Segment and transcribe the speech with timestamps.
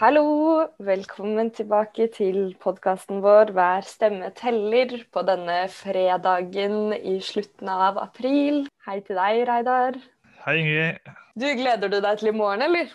[0.00, 7.98] Hallo, velkommen tilbake til podkasten vår 'Hver stemme teller' på denne fredagen i slutten av
[8.00, 8.62] april.
[8.86, 9.98] Hei til deg, Reidar.
[10.46, 11.12] Hei, Ingrid.
[11.36, 12.88] Du, Gleder du deg til i morgen, eller?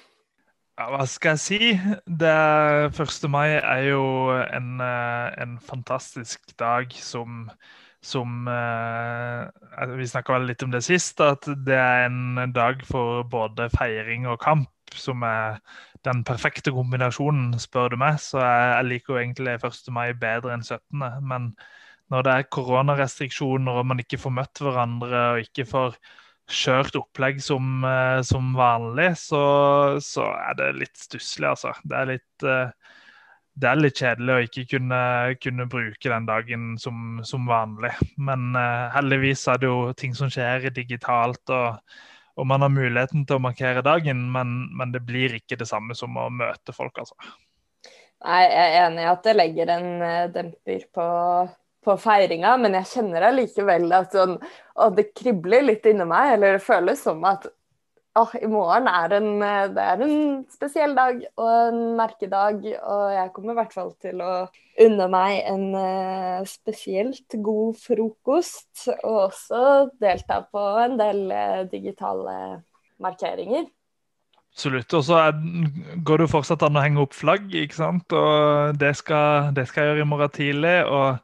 [0.80, 1.60] Ja, hva skal jeg si?
[2.10, 2.34] Det
[2.98, 3.30] 1.
[3.30, 4.04] mai er jo
[4.42, 7.52] en, eh, en fantastisk dag som,
[8.02, 9.46] som eh,
[9.93, 14.40] Vi snakka litt om det sist, at det er en dag for både feiring og
[14.40, 15.57] kamp som er
[16.06, 18.20] den perfekte kombinasjonen, spør du meg.
[18.21, 19.82] Så jeg, jeg liker jo egentlig 1.
[19.96, 21.54] mai bedre enn 17., men
[22.14, 25.98] når det er koronarestriksjoner og man ikke får møtt hverandre og ikke får
[26.46, 29.42] kjørt opplegg som, eh, som vanlig, så,
[30.04, 31.74] så, er det litt stusslig, altså.
[31.82, 32.92] Det er litt, eh,
[33.56, 35.02] det er litt kjedelig å ikke kunne,
[35.42, 37.94] kunne bruke den dagen som, som vanlig.
[38.20, 41.80] Men uh, heldigvis er det jo ting som skjer digitalt, og,
[42.36, 45.95] og, man har muligheten til å markere dagen, men, men, det blir ikke det samme
[45.97, 47.16] som å møte folk, altså.
[48.25, 49.88] Nei, jeg er enig i at det legger en
[50.33, 51.06] demper på
[51.86, 54.39] på feiringa, men jeg kjenner allikevel at sånn,
[54.75, 56.36] å, det kribler litt inni meg.
[56.36, 57.47] Eller det føles som at
[58.16, 59.30] å, i morgen er en,
[59.76, 60.18] det er en
[60.52, 62.64] spesiell dag og en merkedag.
[62.80, 64.34] Og jeg kommer i hvert fall til å
[64.86, 68.88] unne meg en uh, spesielt god frokost.
[68.98, 69.64] Og også
[70.02, 72.38] delta på en del uh, digitale
[73.04, 73.68] markeringer.
[74.56, 74.94] Absolutt.
[74.96, 75.20] Og så
[76.08, 78.16] går det jo fortsatt an å henge opp flagg, ikke sant.
[78.16, 80.78] Og det skal, det skal jeg gjøre i morgen tidlig.
[80.88, 81.20] og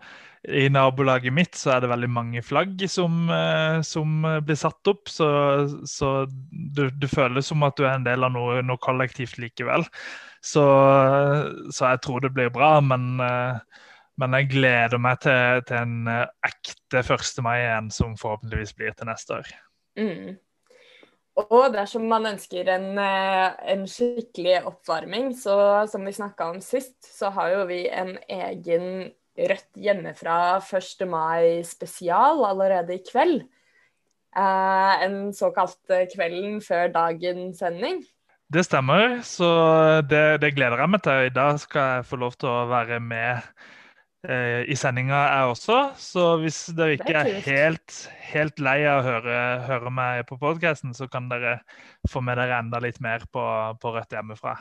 [0.50, 5.10] i nabolaget mitt så er det veldig mange flagg som, eh, som blir satt opp.
[5.12, 5.28] Så,
[5.86, 9.86] så du, du, føles som at du er en del av noe, noe kollektivt likevel.
[10.42, 10.66] Så,
[11.70, 13.84] så, jeg tror det blir bra, men, eh,
[14.22, 17.44] men jeg gleder meg til, til en eh, ekte 1.
[17.46, 19.54] mai igjen, som forhåpentligvis blir til neste år.
[20.02, 20.40] Mm.
[21.42, 25.56] Og dersom man ønsker en, en, skikkelig oppvarming, så
[25.88, 31.06] som vi snakka om sist, så har jo vi en egen Rødt hjemmefra 1.
[31.08, 33.46] mai spesial allerede i kveld.
[34.32, 38.02] Eh, en såkalt eh, Kvelden før dagens sending.
[38.52, 39.48] Det stemmer, så
[40.04, 41.28] det, det, gleder jeg meg til.
[41.28, 43.40] I dag skal jeg få lov til å være med
[44.28, 45.78] eh, i sendinga, jeg også.
[45.96, 48.02] Så hvis dere ikke er, er helt,
[48.34, 51.62] helt, lei av å høre, høre meg på podkasten, så kan dere
[52.12, 53.48] få med dere enda litt mer på,
[53.80, 54.58] på Rødt hjemmefra.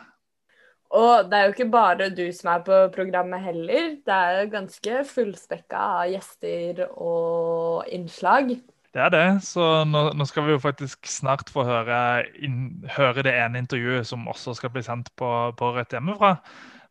[0.90, 3.94] Og det er jo ikke bare du som er på programmet heller.
[4.02, 8.56] Det er ganske fullspekka av gjester og innslag.
[8.90, 9.26] Det er det.
[9.46, 12.00] Så nå, nå skal vi jo faktisk snart få høre,
[12.42, 16.34] inn, høre, det ene intervjuet som også skal bli sendt på, på Rødt hjemmefra.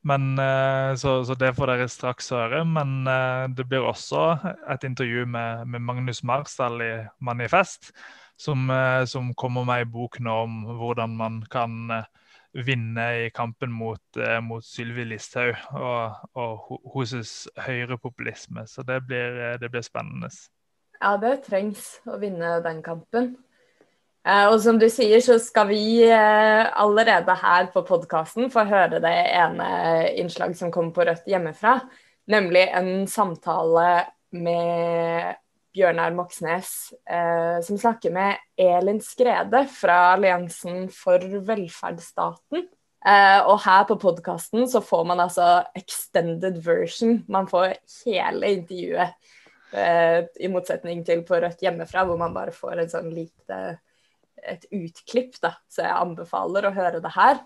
[0.07, 2.63] Men, eh, så, så, det får dere straks høre.
[2.63, 4.29] Men eh, det blir også
[4.71, 7.91] et intervju med, med Magnus Marsdal i Manifest,
[8.39, 11.91] som, eh, som kommer med ei bok nå om hvordan man kan
[12.53, 17.33] vinne i kampen mot, eh, mot Sylvi Listhaug og, og hennes
[17.65, 18.65] høyrepopulisme.
[18.67, 20.31] Så det blir, eh, det blir, spennende.
[20.99, 23.35] Ja, det trengs å vinne den kampen.
[24.27, 28.99] Eh, og som du sier, så skal vi eh, allerede her på podkasten få høre
[29.03, 29.69] det ene
[30.19, 31.79] innslag som kommer på Rødt hjemmefra.
[32.29, 35.37] Nemlig en samtale med
[35.79, 42.67] Bjørnar Moxnes, eh, som snakker med Elin Skrede fra Alliansen for velferdsstaten.
[42.99, 47.21] Eh, og her på podkasten så får man altså extended version.
[47.31, 49.15] Man får hele intervjuet.
[49.71, 53.79] Eh, I motsetning til på Rødt hjemmefra, hvor man bare får en sånn lite
[54.43, 55.39] et utklipp.
[55.41, 55.55] da.
[55.71, 57.39] Så jeg anbefaler å høre det her.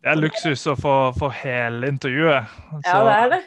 [0.00, 2.48] Det er luksus å få, få hele intervjuet.
[2.70, 2.84] Så.
[2.88, 3.40] Ja, det er det.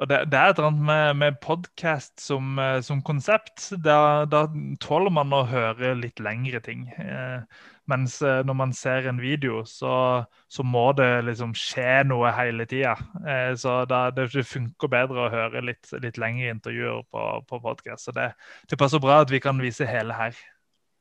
[0.00, 3.66] Og det, det, er et eller annet med, med podkast som, eh, som, konsept.
[3.84, 4.46] Da, da,
[4.80, 6.86] tåler man å høre litt lengre ting.
[6.96, 7.42] Eh,
[7.90, 12.64] mens eh, når man ser en video, så, så må det liksom skje noe hele
[12.70, 12.94] tida.
[13.20, 18.08] Eh, så da, det, funker bedre å høre litt, litt lengre intervjuer på, på podkast.
[18.08, 18.30] Så det,
[18.70, 20.38] det, passer bra at vi kan vise hele her.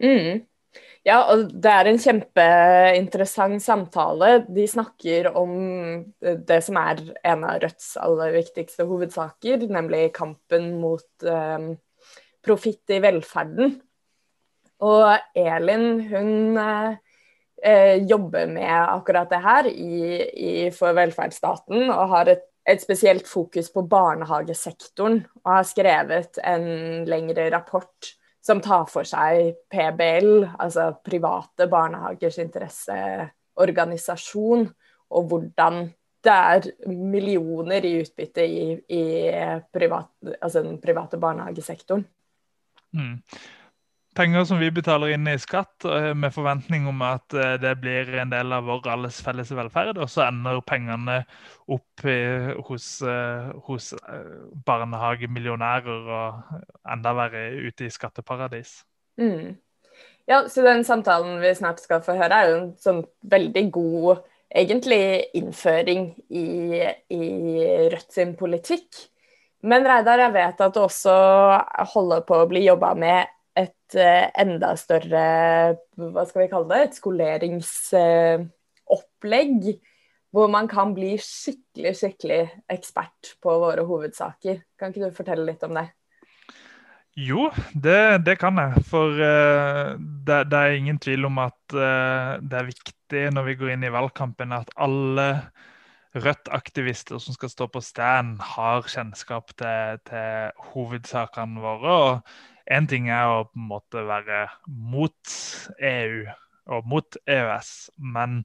[0.03, 0.43] Mm.
[1.07, 4.43] Ja, og det er en kjempeinteressant samtale.
[4.51, 5.53] De snakker om
[6.19, 7.01] det som er
[7.31, 11.71] en av Rødts aller viktigste hovedsaker, nemlig kampen mot um,
[12.45, 13.77] profitt i velferden.
[14.85, 22.35] Og Elin, hun uh, jobber med akkurat det her i, i For velferdsstaten, og har
[22.35, 26.69] et, et spesielt fokus på barnehagesektoren, og har skrevet en
[27.09, 28.13] lengre rapport
[28.45, 34.69] som tar for seg PBL, altså private barnehagers interesseorganisasjon,
[35.09, 35.75] og hvordan
[36.23, 39.31] det er millioner i utbytte i, i
[39.73, 40.07] privat,
[40.41, 42.05] altså den private barnehagesektoren.
[42.95, 43.21] Mm.
[44.19, 48.11] Penger som vi betaler inn i skatt, eh, med forventning om at eh, det blir
[48.19, 51.21] en del av vår alles felles velferd, og så ender pengene
[51.69, 52.03] opp
[52.65, 52.85] hos,
[53.67, 53.91] hos
[54.65, 58.79] barnehagemillionærer og enda verre ute i skatteparadis.
[59.21, 59.53] Mm.
[60.29, 64.23] Ja, så den samtalen vi snart skal få høre, er jo en sånn veldig god
[64.49, 66.45] egentlig innføring i,
[67.13, 67.23] i
[67.93, 69.05] Rødt sin politikk.
[69.61, 71.15] Men Reidar, jeg vet at du også
[71.93, 75.23] holder på å bli jobba med et uh, enda større
[75.99, 79.55] hva skal vi kalle det, et skoleringsopplegg.
[79.69, 79.75] Uh,
[80.29, 84.61] hvor man kan bli skikkelig, skikkelig ekspert på våre hovedsaker.
[84.77, 85.89] Kan ikke du fortelle litt om det?
[87.17, 88.77] Jo, det, det kan jeg.
[88.91, 93.73] For uh, det, det, er ingen tvil om at det er viktig når vi går
[93.73, 95.49] inn i valgkampen at alle
[96.17, 101.93] Rødt-aktivister som skal stå på stand, har kjennskap til, til hovedsakene våre.
[101.93, 105.37] og Én ting er å på en måte være mot
[105.89, 106.25] EU
[106.69, 107.71] og mot EØS,
[108.13, 108.43] men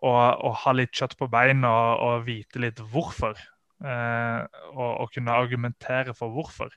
[0.00, 3.36] å, å ha litt kjøtt på beina og, og, vite litt hvorfor.
[3.84, 4.38] Eh,
[4.72, 6.72] og, og, kunne argumentere for hvorfor.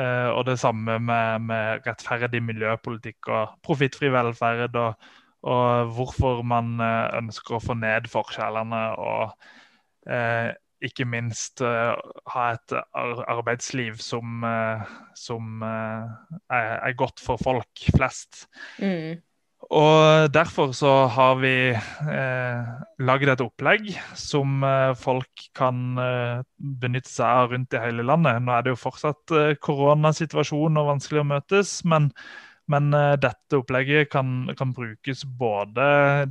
[0.00, 4.80] Eh, og det samme med, med rettferdig miljøpolitikk og profittfri velferd.
[4.80, 5.12] og
[5.44, 9.34] og hvorfor man eh, ønsker å få ned forskjellene og
[10.08, 11.94] eh, ikke minst uh,
[12.32, 14.82] ha et arbeidsliv som, uh,
[15.18, 16.10] som uh,
[16.52, 18.44] er, er, godt for folk flest.
[18.78, 19.22] Mm.
[19.72, 27.10] Og Derfor så har vi eh, laget et opplegg som eh, folk kan eh, benytte
[27.10, 28.42] seg av rundt i hele landet.
[28.42, 29.34] Nå er det jo fortsatt
[29.64, 32.10] koronasituasjon og vanskelig å møtes, men
[32.72, 35.86] men uh, dette opplegget kan, kan, brukes både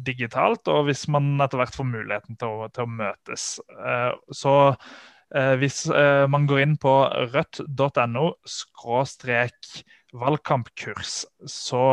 [0.05, 3.47] digitalt og hvis man etter hvert får muligheten til å, til å møtes.
[3.77, 5.85] Uh, så uh, hvis
[6.29, 6.93] man går inn på
[7.33, 9.83] rødt.no skråstrek
[10.13, 11.83] valgkampkurs, så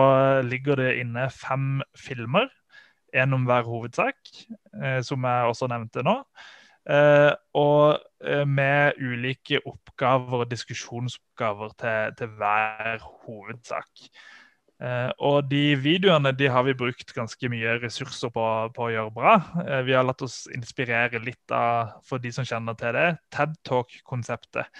[0.44, 2.50] ligger det inne fem filmer.
[3.16, 4.18] En om hver hovedsak,
[5.02, 6.12] som jeg også nevnte nå.
[6.88, 14.06] Uh, og uh, med ulike oppgaver og diskusjonsoppgaver til, til hver hovedsak.
[14.80, 19.12] Uh, og de videoene de har vi brukt ganske mye ressurser på, på å gjøre
[19.12, 19.34] bra.
[19.84, 24.72] vi har latt oss inspirere litt av, for de som kjenner til det, TED Talk-konseptet.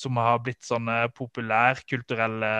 [0.00, 2.54] som har blitt sånne populærkulturelle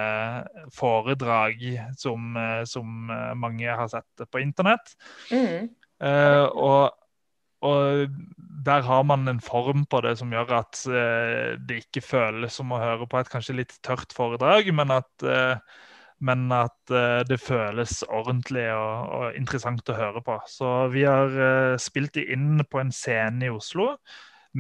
[0.77, 1.57] foredrag
[1.97, 2.37] som,
[2.69, 3.09] som
[3.41, 4.93] mange har sett på internett.
[5.33, 5.73] Mm.
[6.53, 7.00] og
[7.61, 8.09] og
[8.65, 12.73] der har man en form på det som gjør at eh, det ikke føles som
[12.73, 15.57] å høre på et kanskje litt tørt foredrag, men at, eh,
[16.21, 20.37] men at eh, det føles ordentlig og, og, interessant å høre på.
[20.49, 23.95] Så vi har eh, spilt det inn på en scene i Oslo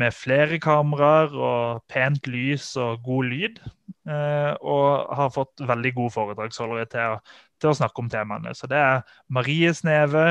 [0.00, 3.60] med flere kameraer og pent lys og god lyd.
[4.08, 7.20] Eh, og har fått veldig god foredragsholdere til å
[7.60, 8.54] til å snakke om temaene.
[8.56, 9.02] Så det er
[9.32, 10.26] Marie Sneve,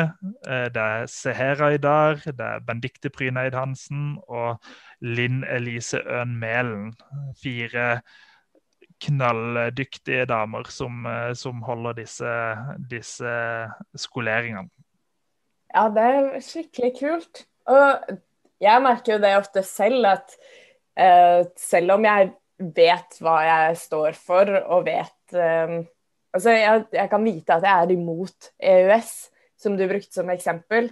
[0.47, 4.57] eh, det er Seher Aydar, det er Bendikte Pryneid Hansen og
[5.01, 6.91] Linn Elise Øen Mælen.
[7.39, 8.01] Fire
[8.99, 12.33] knalldyktige damer som, eh, som holder disse,
[12.89, 13.35] disse,
[13.95, 14.69] skoleringene.
[15.69, 17.45] Ja, det er skikkelig kult.
[17.69, 18.17] Og
[18.59, 20.33] jeg merker jo det ofte selv, at
[20.99, 22.31] uh, selv om jeg
[22.75, 25.77] vet hva jeg står for og vet uh,
[26.35, 29.13] Altså, jeg, jeg, kan vite at jeg er imot EØS,
[29.59, 30.91] som du brukte som eksempel,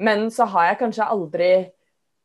[0.00, 1.50] men så har jeg kanskje aldri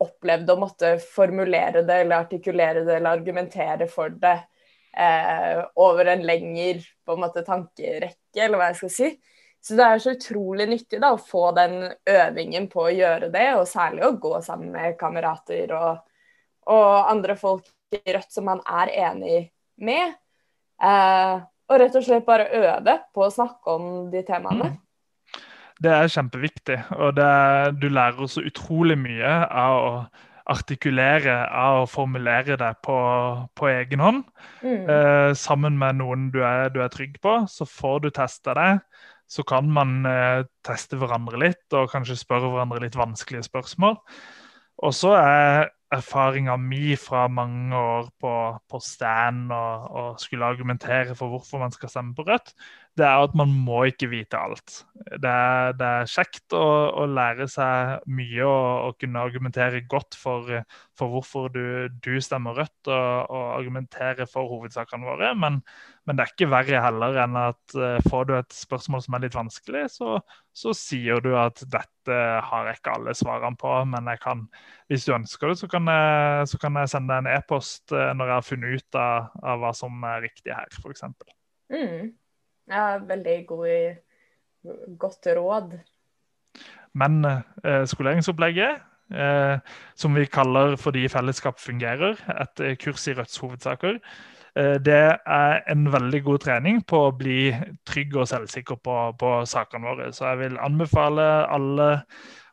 [0.04, 4.36] opplevd å måtte formulere det eller artikulere det eller argumentere for det
[4.98, 9.12] eh, over en lengre på en måte, tankerekke, eller hva jeg skal si.
[9.64, 13.48] Så det er så utrolig nyttig da, å få den øvingen på å gjøre det,
[13.56, 16.04] og særlig å gå sammen med kamerater og,
[16.68, 19.40] og andre folk i Rødt som man er enig
[19.80, 20.16] med.
[20.84, 21.36] Eh,
[21.70, 24.74] og rett og slett bare øve på å snakke om de temaene.
[24.74, 24.80] Mm.
[25.84, 29.96] Det er kjempeviktig, og er, du lærer så utrolig mye av å
[30.54, 32.96] artikulere, av å formulere det på,
[33.56, 34.22] på egen hånd.
[34.62, 34.86] Mm.
[34.92, 38.72] Eh, sammen med noen du er, du er, trygg på, så får du testa det.
[39.32, 43.98] Så kan man eh, teste hverandre litt, og kanskje spørre hverandre litt vanskelige spørsmål.
[44.84, 48.34] Og så er erfaringa mi fra mange år på,
[48.70, 52.54] på stand og, og, skulle argumentere for hvorfor man skal stemme på Rødt,
[52.94, 54.84] det er at man må ikke vite alt.
[54.94, 56.66] Det er, det er kjekt å,
[57.02, 60.52] å, lære seg mye og, og kunne argumentere godt for,
[61.00, 65.34] for hvorfor du, du, stemmer Rødt, og, og argumentere for hovedsakene våre.
[65.34, 65.60] Men,
[66.06, 69.26] men, det er ikke verre heller enn at uh, får du et spørsmål som er
[69.26, 70.20] litt vanskelig, så,
[70.54, 74.48] så sier du at dette har jeg ikke alle svarene på, men kan,
[74.92, 78.28] hvis du ønsker det, så kan jeg, så kan jeg sende en e-post uh, når
[78.30, 81.10] jeg har funnet ut av, av hva som er riktig her, f.eks.
[81.74, 82.14] Mm.
[82.72, 83.96] Ja, veldig god,
[85.00, 85.78] godt råd.
[86.94, 89.58] Men eh, skoleringsopplegget, eh,
[89.96, 93.98] som vi kaller fordi fellesskap fungerer, et eh, kurs i Rødts hovedsaker,
[94.56, 97.50] eh, det er en veldig god trening på å bli
[97.90, 100.12] trygg og selvsikker på, på sakene våre.
[100.14, 101.90] Så jeg vil anbefale alle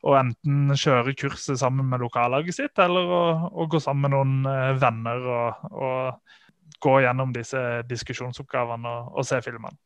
[0.01, 4.49] å enten kjøre kurset sammen med lokallaget sitt, eller å, å gå sammen med noen
[4.49, 9.77] eh, venner og, og gå gjennom disse diskusjonsoppgavene og, og se filmene.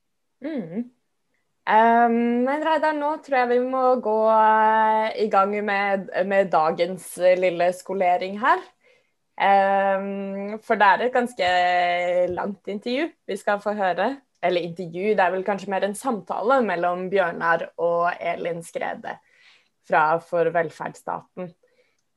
[0.45, 0.91] Mm.
[1.65, 7.07] Um, men Reidar, nå tror jeg vi må gå uh, i gang med, med, dagens
[7.41, 8.61] lille skolering her.
[9.35, 11.49] Um, for det er et ganske
[12.31, 14.13] langt intervju vi skal få høre.
[14.45, 19.17] Eller intervju, det er vel kanskje mer en samtale mellom Bjørnar og Elin Skrede
[19.89, 21.49] fra For velferdsstaten.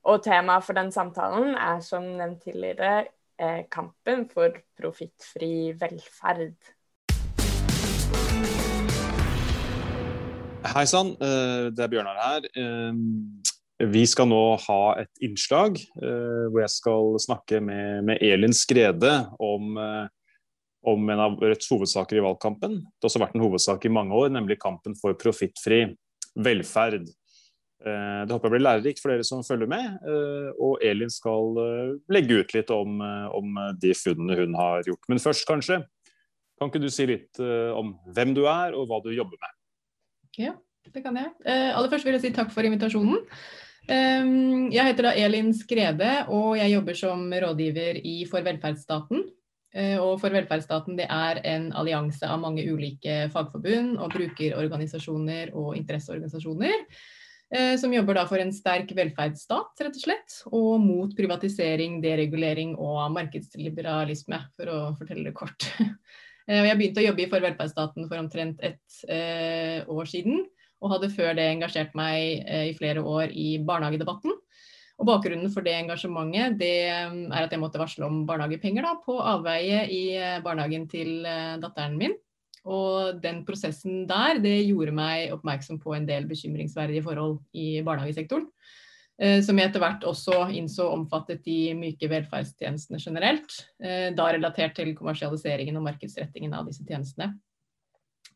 [0.08, 3.08] Og temaet for den samtalen er som nevnt tidligere
[3.40, 6.56] eh, kampen for profittfri velferd.
[10.78, 12.44] Hei sann, eh, det er Bjørnar her.
[12.54, 19.14] Eh, vi skal nå ha et innslag eh, hvor jeg skal snakke med, Elin Skrede
[19.42, 19.78] om,
[20.86, 22.82] om, en av Rødts hovedsaker i valgkampen.
[22.84, 25.86] Det har også vært en hovedsak i mange år, nemlig kampen for profittfri
[26.36, 27.10] velferd.
[27.78, 30.00] Det håper jeg blir lærerikt for dere som følger med.
[30.62, 31.58] Og Elin skal
[32.12, 32.98] legge ut litt om,
[33.34, 35.06] om de funnene hun har gjort.
[35.10, 35.84] Men først, kanskje,
[36.58, 39.54] kan ikke du si litt om hvem du er og hva du jobber med?
[40.38, 40.54] Ja,
[40.94, 41.32] det kan jeg.
[41.46, 43.24] Eh, aller først vil jeg si takk for invitasjonen.
[43.88, 49.24] Um, jeg heter da Elin Skrede, og jeg jobber som rådgiver i For velferdsstaten.
[49.78, 55.78] Uh, og For velferdsstaten det er en allianse av mange ulike fagforbund og brukerorganisasjoner og
[55.80, 56.84] interesseorganisasjoner.
[57.80, 60.34] Som jobber da for en sterk velferdsstat, rett og slett.
[60.52, 65.70] Og mot privatisering, deregulering og markedsliberalisme, for å fortelle det kort.
[66.48, 70.46] Eh, jeg begynte å jobbe i For velferdsstaten for omtrent et eh, år siden.
[70.78, 74.36] Og hadde før det engasjert meg eh, i flere år i barnehagedebatten.
[74.98, 79.20] Og Bakgrunnen for det engasjementet det er at jeg måtte varsle om barnehagepenger da, på
[79.22, 80.02] avveie i
[80.42, 81.20] barnehagen til
[81.62, 82.16] datteren min.
[82.66, 88.50] Og den prosessen der det gjorde meg oppmerksom på en del bekymringsverdige forhold i barnehagesektoren.
[89.18, 93.56] Eh, som jeg etter hvert også innså omfattet de myke velferdstjenestene generelt.
[93.82, 97.32] Eh, da relatert til kommersialiseringen og markedsrettingen av disse tjenestene.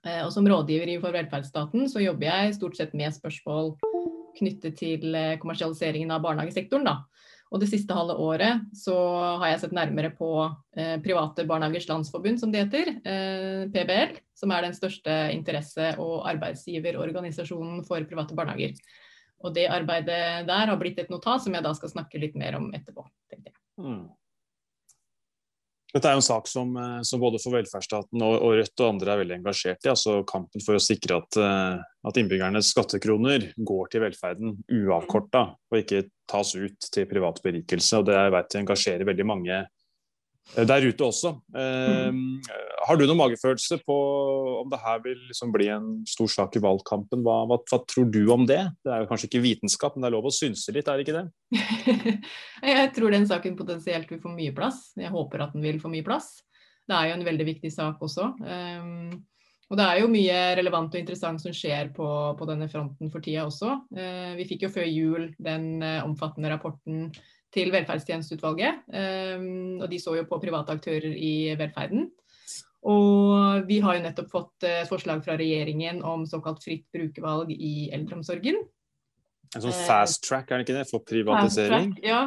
[0.02, 3.76] Eh, og som rådgiver For velferdsstaten så jobber jeg stort sett med spørsmål
[4.40, 6.88] knyttet til kommersialiseringen av barnehagesektoren.
[6.88, 7.04] Da.
[7.52, 8.96] Og det siste halve året så
[9.44, 10.30] har jeg sett nærmere på
[11.04, 12.94] Private barnehagers landsforbund, som det heter,
[13.76, 18.80] PBL, som er den største interesse- og arbeidsgiverorganisasjonen for private barnehager.
[19.42, 22.60] Og det arbeidet der har blitt et notat som jeg da skal snakke litt mer
[22.60, 23.06] om etterpå.
[23.32, 23.60] tenkte jeg.
[23.82, 24.10] Mm.
[25.92, 28.94] Dette er jo en sak som, eh, som både for velferdsstaten og, og, Rødt og
[28.94, 29.92] andre er veldig engasjert i.
[29.92, 35.82] altså Kampen for å sikre at, eh, at innbyggernes skattekroner går til velferden uavkorta, og
[35.82, 38.00] ikke tas ut til privat berikelse.
[38.00, 39.60] og Det jeg vet engasjerer veldig mange
[40.56, 41.36] der ute også.
[41.56, 42.42] Mm.
[42.88, 43.96] Har du noen magefølelse på
[44.62, 47.22] om det her vil liksom bli en stor sak i valgkampen?
[47.26, 48.60] Hva, hva, hva, tror du om det?
[48.84, 51.06] Det er jo kanskje ikke vitenskap, men det er lov å synse litt, er det
[51.06, 51.64] ikke det?
[52.74, 54.90] jeg tror den saken potensielt vil få mye plass.
[55.00, 56.34] Jeg håper at den vil få mye plass.
[56.90, 58.32] Det er jo en veldig viktig sak også.
[58.42, 59.22] Um,
[59.72, 63.24] og det er jo mye relevant og interessant som skjer på, på denne fronten for
[63.24, 63.78] tida også.
[63.96, 67.12] Uh, vi fikk jo før jul den uh, omfattende rapporten
[67.52, 68.84] til velferdstjenesteutvalget.
[68.96, 72.10] Ehm, og de så jo på private aktører i velferden.
[72.92, 77.92] Og vi har jo nettopp fått et forslag fra regjeringen om såkalt fritt brukervalg i
[77.94, 78.58] eldreomsorgen.
[79.52, 81.92] En sånn fast track, er det ikke det, for privatisering?
[81.98, 82.24] Track, ja.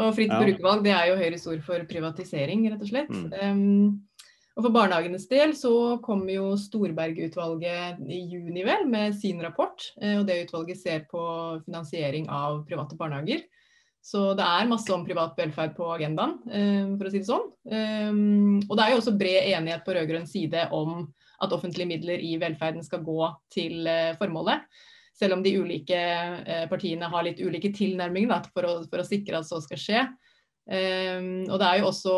[0.00, 0.38] Og fritt ja.
[0.40, 3.12] brukervalg det er jo Høyres ord for privatisering, rett og slett.
[3.12, 3.34] Mm.
[3.42, 5.72] Um, og For barnehagenes del så
[6.04, 9.86] kommer jo Storberget-utvalget i juni vel med sin rapport.
[10.00, 11.22] Eh, og Det utvalget ser på
[11.64, 13.46] finansiering av private barnehager.
[14.02, 17.44] Så det er masse om privat velferd på agendaen, eh, for å si det sånn.
[17.70, 18.10] Eh,
[18.66, 21.04] og det er jo også bred enighet på rød-grønn side om
[21.42, 24.66] at offentlige midler i velferden skal gå til eh, formålet.
[25.14, 25.98] Selv om de ulike
[26.70, 30.00] partiene har litt ulike tilnærminger for å, for, å, sikre at så skal skje.
[30.66, 32.14] Og det er jo også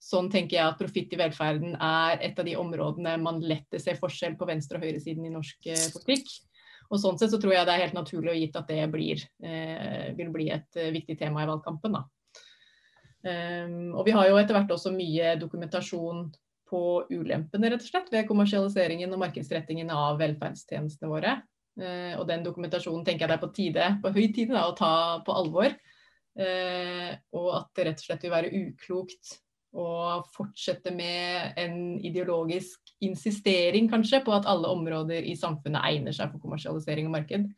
[0.00, 3.98] sånn tenker jeg at profitt i velferden er et av de områdene man lett ser
[4.00, 6.30] forskjell på venstre- og høyresiden i norsk politikk.
[6.90, 9.22] Og Sånn sett så tror jeg det er helt naturlig og gitt at det blir,
[9.42, 11.98] eh, vil bli et eh, viktig tema i valgkampen.
[13.26, 16.28] Um, og Vi har jo etter hvert også mye dokumentasjon
[16.70, 21.40] på ulempene rett og slett, ved kommersialiseringen og markedsrettingen av velferdstjenestene våre.
[21.80, 24.76] Uh, og Den dokumentasjonen tenker jeg det er på tide, på høy tid da, å
[24.78, 24.92] ta
[25.26, 25.74] på alvor.
[26.36, 29.38] Uh, og at det rett og slett vil være uklokt
[29.76, 36.32] å fortsette med en ideologisk insistering kanskje på at alle områder i samfunnet egner seg
[36.32, 37.50] for kommersialisering og marked.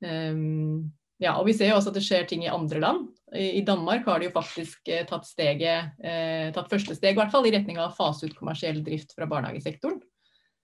[0.00, 0.90] Um,
[1.20, 3.08] ja, og Vi ser jo også at det skjer ting i andre land.
[3.36, 7.32] I, Danmark har de jo faktisk eh, tatt, steget, eh, tatt første steg i hvert
[7.34, 10.00] fall, i retning av å fase ut kommersiell drift fra barnehagesektoren.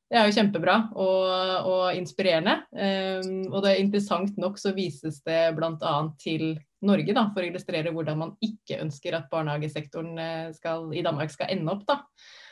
[0.07, 2.61] Det er jo kjempebra og, og inspirerende.
[2.71, 5.95] Um, og det er interessant nok så vises det bl.a.
[6.23, 6.55] til
[6.87, 11.35] Norge, da, for å illustrere hvordan man ikke ønsker at barnehagesektoren eh, skal, i Danmark
[11.35, 11.85] skal ende opp.
[11.91, 12.01] da.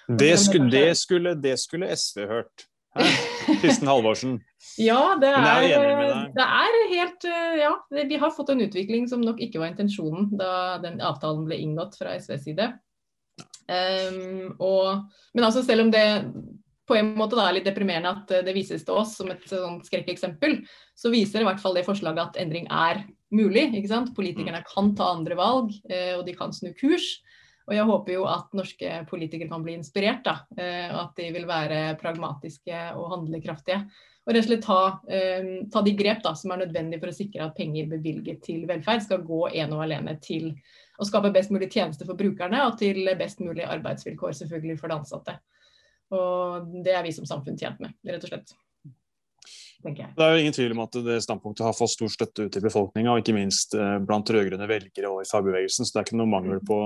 [0.08, 2.66] Det skulle, det, skulle, det skulle, SV hørt.
[3.62, 4.38] Kristen Halvorsen.
[4.78, 5.64] ja, det er,
[6.36, 10.28] det er, helt eh, Ja, vi har fått en utvikling som nok ikke var intensjonen
[10.38, 12.68] da den avtalen ble inngått fra SVs side.
[13.64, 16.04] Um, og, men altså selv om det
[16.84, 19.78] på en måte da er litt deprimerende at det vises til oss som et sånn
[19.86, 20.58] skrekkeksempel,
[20.92, 23.70] så viser i hvert fall det forslaget at endring er mulig.
[23.72, 24.12] ikke sant?
[24.16, 27.16] Politikerne kan ta andre valg, eh, og de kan snu kurs.
[27.64, 30.34] Og jeg håper jo at norske politikere kan bli inspirert, da.
[30.58, 33.80] Eh, og at de vil være pragmatiske og handlekraftige.
[34.24, 37.16] Og rett og slett ta, eh, ta de grep da, som er nødvendige for å
[37.16, 40.52] sikre at penger bevilget til velferd skal gå ene og alene til
[41.00, 44.98] å skape best mulig tjeneste for brukerne, og til best mulig arbeidsvilkår selvfølgelig for de
[45.00, 45.38] ansatte.
[46.14, 48.54] Og det er vi som samfunn tjent med, rett og slett.
[49.84, 52.64] Det er jo ingen tvil om at det standpunktet har fått stor støtte ute i
[52.64, 55.84] befolkninga, og ikke minst eh, blant rød-grønne velgere og i fagbevegelsen.
[55.84, 56.78] Så det er ikke noe mangel på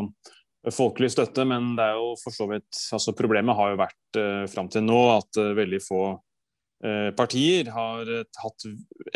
[0.74, 4.46] folkelig støtte, men det er jo for så vidt altså Problemet har jo vært uh,
[4.50, 8.66] fram til nå at uh, veldig få uh, partier har uh, hatt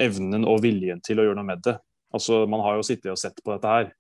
[0.01, 1.77] evnen og viljen til å gjøre noe med det.
[2.15, 3.91] Altså Man har jo sittet og sett på dette her.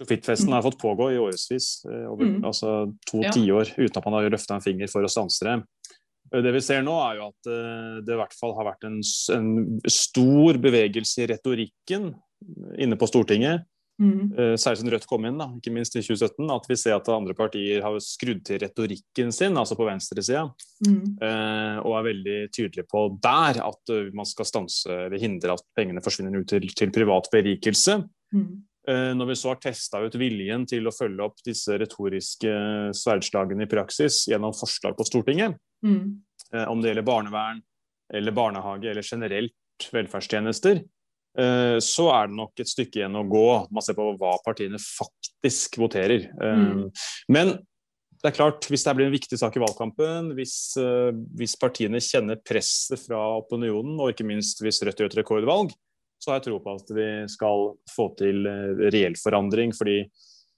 [0.00, 2.38] Profittfesten har fått pågå i årevis, over mm.
[2.48, 2.70] altså
[3.06, 3.30] to ja.
[3.30, 5.52] tiår, uten at man har løfta en finger for å stanse det.
[6.42, 7.50] Det vi ser nå, er jo at
[8.02, 8.96] det i hvert fall har vært en,
[9.36, 9.52] en
[9.86, 12.08] stor bevegelse i retorikken
[12.82, 13.68] inne på Stortinget
[14.02, 14.32] Mm.
[14.34, 17.10] Uh, særlig siden Rødt kom inn, da, ikke minst i 2017, at vi ser at
[17.14, 20.48] andre partier har skrudd til retorikken sin, altså på venstresida,
[20.86, 21.00] mm.
[21.22, 25.66] uh, og er veldig tydelige på der at uh, man skal stanse eller hindre at
[25.78, 28.02] pengene forsvinner ut til, til privat berikelse.
[28.34, 28.64] Mm.
[29.14, 32.50] når vi så har testa ut viljen til å følge opp disse retoriske
[32.98, 35.54] sverdslagene i praksis gjennom forslag på Stortinget,
[35.86, 36.02] mm.
[36.66, 37.62] om det gjelder barnevern
[38.12, 40.93] eller barnehage eller generelt velferdstjenester, Eh,
[41.82, 43.46] så er det nok et stykke igjen å gå.
[43.74, 46.28] Man ser på hva partiene faktisk voterer.
[46.30, 46.84] Eh, mm.
[47.34, 47.56] Men
[48.22, 52.00] det er klart, hvis det blir en viktig sak i valgkampen, hvis, eh, hvis partiene
[52.00, 55.74] kjenner presset fra opinionen, og ikke minst hvis Rødt gjør et rekordvalg,
[56.22, 58.46] så har jeg tro på at vi skal få til
[58.94, 59.74] reell forandring.
[59.76, 60.04] fordi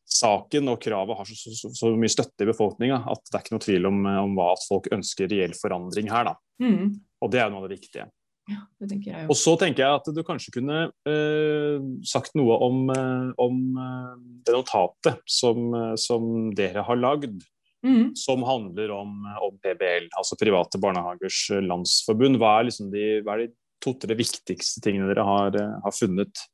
[0.06, 3.56] saken og kravet har så, så, så mye støtte i befolkninga at det er ikke
[3.56, 6.30] noe tvil om, om hva at folk ønsker reell forandring her.
[6.30, 6.36] da.
[6.62, 6.94] Mm.
[7.24, 8.06] Og det er noe av det viktige.
[8.46, 9.32] Ja, det tenker jeg jo.
[9.32, 10.78] Og så tenker jeg at du kanskje kunne
[11.09, 14.12] eh, sagt noe om, eh, om eh,
[14.46, 17.40] det notatet som, eh, som, dere har lagd,
[17.82, 18.14] mm.
[18.18, 22.38] som handler om, om, PBL, altså Private barnehagers landsforbund.
[22.42, 23.50] Hva er, liksom de, er de
[23.82, 26.46] to-tre viktigste tingene dere har, har funnet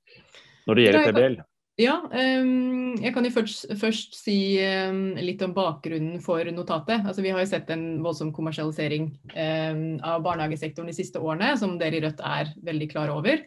[0.64, 1.40] når det gjelder PBL?
[1.82, 7.00] Ja, um, jeg kan jo først, først si um, litt om bakgrunnen for notatet.
[7.00, 11.78] Altså, vi har jo sett en voldsom kommersialisering um, av barnehagesektoren de siste årene, som
[11.80, 13.42] dere i Rødt er veldig klar over.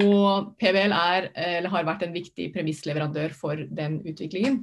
[0.00, 1.30] Og PBL er,
[1.66, 4.60] har vært en viktig premissleverandør for den utviklingen.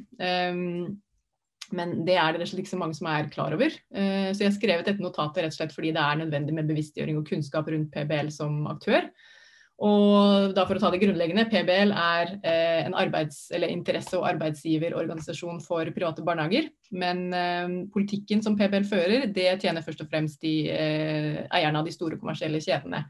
[1.76, 3.76] men det er det ikke så mange som er klar over.
[3.92, 6.72] Uh, så jeg har skrevet dette notatet rett og slett fordi det er nødvendig med
[6.72, 9.12] bevisstgjøring og kunnskap rundt PBL som aktør.
[9.78, 14.26] Og da for å ta det grunnleggende, PBL er eh, en arbeids- eller interesse- og
[14.32, 16.72] arbeidsgiverorganisasjon for private barnehager.
[16.98, 21.86] Men eh, politikken som PBL fører, det tjener først og fremst de eh, eierne av
[21.86, 23.04] de store kommersielle kjedene.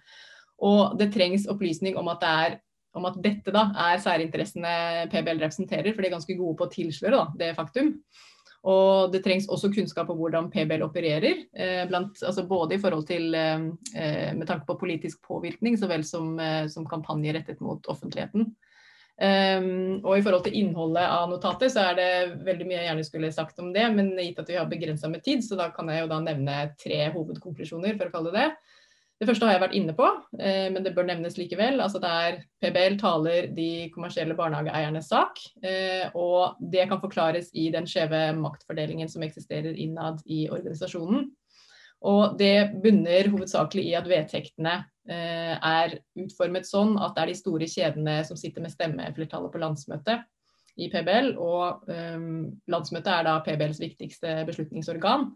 [0.68, 2.60] Og det trengs opplysning om at, det er,
[3.00, 6.74] om at dette da er særinteressene PBL representerer, for de er ganske gode på å
[6.74, 7.96] tilsløre da, det faktum.
[8.68, 13.06] Og det trengs også kunnskap om hvordan PBL opererer, eh, blant, altså både i forhold
[13.08, 16.36] til eh, eh, med tanke på politisk påvirkning så vel som,
[16.72, 18.52] som kampanje rettet mot offentligheten.
[19.18, 22.10] Um, og i forhold til innholdet av notatet, så er det
[22.46, 25.24] veldig mye jeg gjerne skulle sagt om det, men gitt at vi har begrensa med
[25.26, 28.76] tid, så da kan jeg jo da nevne tre hovedkonklusjoner, for å kalle det det.
[29.18, 31.80] Det første har jeg vært inne på, eh, men det bør nevnes likevel.
[31.82, 35.42] Altså der PBL taler de kommersielle barnehageeiernes sak.
[35.66, 41.32] Eh, og det kan forklares i den skjeve maktfordelingen som eksisterer innad i organisasjonen.
[42.06, 44.76] Og det bunner hovedsakelig i at vedtektene
[45.10, 49.64] eh, er utformet sånn at det er de store kjedene som sitter med stemmeflertallet på
[49.66, 50.28] landsmøtet
[50.78, 51.34] i PBL.
[51.42, 55.32] Og um, landsmøtet er da PBLs viktigste beslutningsorgan,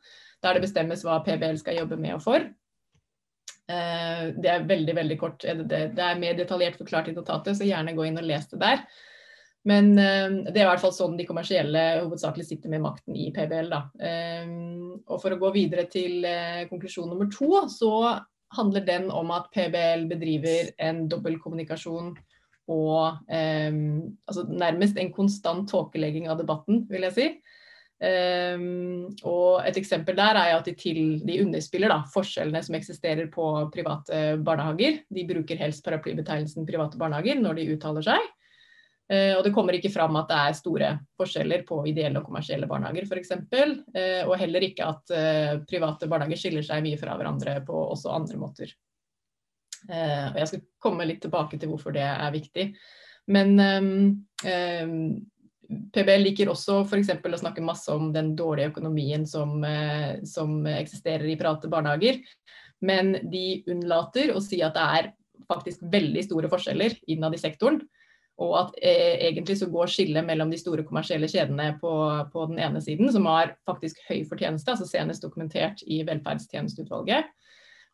[0.45, 2.45] der det bestemmes hva PBL skal jobbe med og for.
[3.71, 5.45] Eh, det er veldig veldig kort.
[5.45, 8.83] Det, er mer detaljert forklart i notatet, så gjerne gå inn og les det der.
[9.69, 13.67] Men det er i hvert fall sånn de kommersielle hovedsakelig sitter med makten i PBL.
[13.69, 13.81] Da.
[15.05, 16.25] Og for å gå videre til
[16.71, 17.91] konklusjon nummer to, så
[18.57, 22.09] handler den om at PBL bedriver en dobbeltkommunikasjon
[22.73, 27.29] og altså nærmest en konstant tåkelegging av debatten, vil jeg si.
[28.01, 33.27] Um, og et eksempel der er at de, til, de underspiller da, forskjellene som eksisterer
[33.29, 35.03] på private barnehager.
[35.13, 38.29] De bruker helst paraplybetegnelsen private barnehager når de uttaler seg.
[39.11, 42.69] Uh, og det kommer ikke fram at det er store forskjeller på ideelle og kommersielle
[42.69, 43.35] barnehager f.eks.
[43.37, 48.15] Uh, og heller ikke at uh, private barnehager skiller seg mye fra hverandre på også
[48.15, 48.73] andre måter.
[49.81, 52.67] Og jeg skal komme litt tilbake til hvorfor det er viktig.
[53.33, 53.95] Men um,
[54.45, 54.99] um,
[55.93, 57.13] PBL liker også f.eks.
[57.15, 62.21] å snakke masse om den dårlige økonomien som, eh, som, eksisterer i private barnehager.
[62.81, 65.09] Men de unnlater å si at det er
[65.49, 67.81] faktisk veldig store forskjeller innad i sektoren.
[68.41, 71.91] Og at eh, egentlig så går skillet mellom de store kommersielle kjedene på,
[72.33, 77.29] på, den ene siden, som har faktisk høy fortjeneste, altså senest dokumentert i velferdstjenesteutvalget.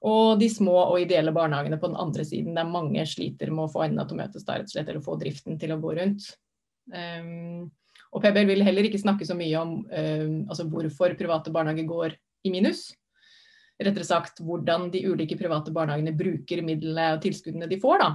[0.07, 3.71] Og de små og ideelle barnehagene på den andre siden, der mange sliter med å
[3.73, 6.29] få endene til å møtes, rett og slett, eller få driften til å gå rundt.
[6.93, 7.67] Um,
[8.15, 12.15] og PBL vil heller ikke snakke så mye om um, altså hvorfor private barnehager går
[12.47, 12.89] i minus.
[13.77, 18.03] Rettere sagt hvordan de ulike private barnehagene bruker midlene og tilskuddene de får.
[18.03, 18.09] da.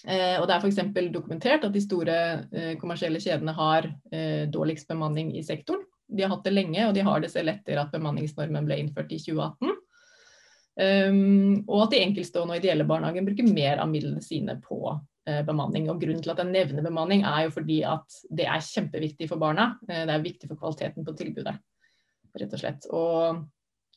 [0.00, 1.12] Uh, og Det er f.eks.
[1.12, 2.16] dokumentert at de store
[2.50, 5.86] uh, kommersielle kjedene har uh, dårligst bemanning i sektoren.
[6.10, 9.12] De har hatt det lenge, og de har det selv etter at bemanningsnormen ble innført
[9.14, 9.76] i 2018.
[10.80, 15.19] Um, og at de enkeltstående og ideelle barnehagene bruker mer av midlene sine på Eh,
[15.46, 15.88] bemanning.
[15.92, 19.42] Og Grunnen til at jeg nevner bemanning, er jo fordi at det er kjempeviktig for
[19.42, 19.72] barna.
[19.88, 21.56] Eh, det er viktig for kvaliteten på tilbudet,
[22.40, 22.88] rett og slett.
[22.94, 23.44] Og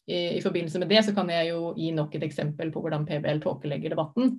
[0.05, 3.07] i, i, forbindelse med det så kan jeg jo gi nok et eksempel på hvordan
[3.07, 4.37] PBL tåkelegger debatten.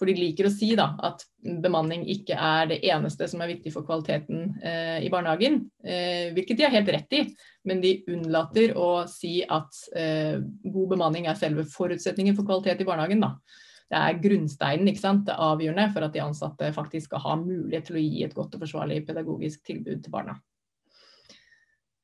[0.00, 1.20] For de liker å si da, at
[1.62, 5.60] bemanning ikke er det eneste som er viktig for kvaliteten eh, i barnehagen.
[5.84, 7.20] Eh, hvilket de har helt rett i,
[7.68, 12.88] men de unnlater å si at eh, god bemanning er selve forutsetningen for kvalitet i
[12.88, 13.22] barnehagen.
[13.22, 13.36] da
[13.92, 15.26] det er grunnsteinen, ikke sant?
[15.26, 18.56] det avgjørende for at de ansatte faktisk skal ha mulighet til å gi et godt
[18.56, 20.38] og forsvarlig pedagogisk tilbud til barna.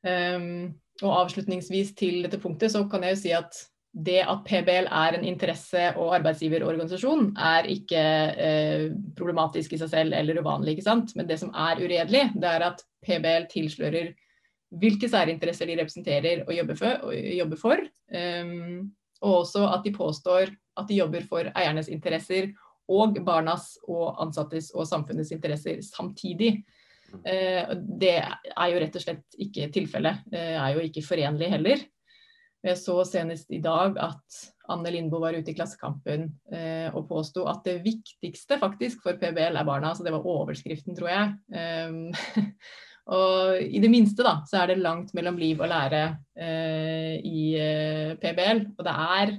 [0.04, 3.56] Um, og avslutningsvis til dette punktet så kan jeg jo si at
[3.98, 8.02] det at PBL er en interesse- og arbeidsgiverorganisasjon, er ikke
[8.36, 8.84] eh,
[9.16, 10.76] problematisk i seg selv eller uvanlig.
[10.76, 11.14] ikke sant?
[11.16, 14.12] Men det som er uredelig, det er at PBL tilslører
[14.78, 17.08] hvilke særinteresser de representerer og jobber for.
[17.08, 17.82] Og, jobber for.
[18.12, 18.92] Um,
[19.24, 22.52] og også at de påstår at de jobber for eiernes interesser
[22.88, 26.62] og barnas og ansattes og samfunnets interesser samtidig.
[27.24, 30.24] Eh, det er jo rett og slett ikke tilfellet.
[30.32, 31.84] Det er jo ikke forenlig heller.
[32.64, 34.38] Jeg så senest i dag at
[34.68, 39.56] Anne Lindboe var ute i Klassekampen eh, og påsto at det viktigste faktisk for PBL
[39.56, 39.94] er barna.
[39.94, 41.36] Så det var overskriften, tror jeg.
[41.54, 42.50] Um,
[43.18, 46.02] og i det minste da, så er det langt mellom liv og lære
[46.36, 48.64] eh, i eh, PBL.
[48.76, 49.34] Og det er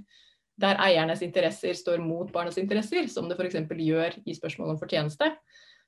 [0.59, 3.57] der eiernes interesser står mot barnas interesser, som det f.eks.
[3.69, 5.31] gjør i spørsmålet om fortjeneste,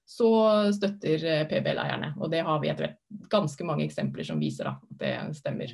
[0.07, 0.31] så
[0.75, 2.15] støtter eh, PBL-eierne.
[2.19, 5.73] Og det har vi etter hvert ganske mange eksempler som viser da, at det stemmer.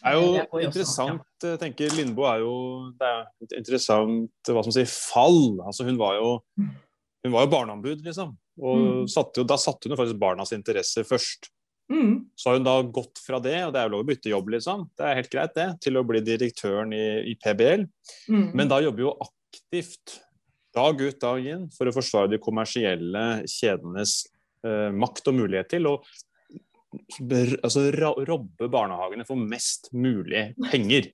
[0.00, 1.56] Det er jo det interessant, også, ja.
[1.60, 2.52] tenker Lindboe er jo
[2.96, 5.58] Det er et interessant hva som sier, fall.
[5.60, 8.32] Altså hun var jo, hun var jo barneombud, liksom.
[8.60, 9.10] Og mm.
[9.12, 11.50] satte jo, da satte hun faktisk barnas interesser først.
[11.90, 12.30] Mm.
[12.38, 14.50] Så har hun da gått fra det, og det er jo lov å bytte jobb,
[14.54, 17.86] liksom, det er helt greit det, til å bli direktøren i, i PBL.
[18.30, 18.48] Mm.
[18.54, 20.20] Men da jobber jo aktivt
[20.74, 24.20] dag ut dag inn for å forsvare de kommersielle kjedenes
[24.66, 25.96] eh, makt og mulighet til å
[27.62, 31.10] altså, robbe barnehagene for mest mulig penger.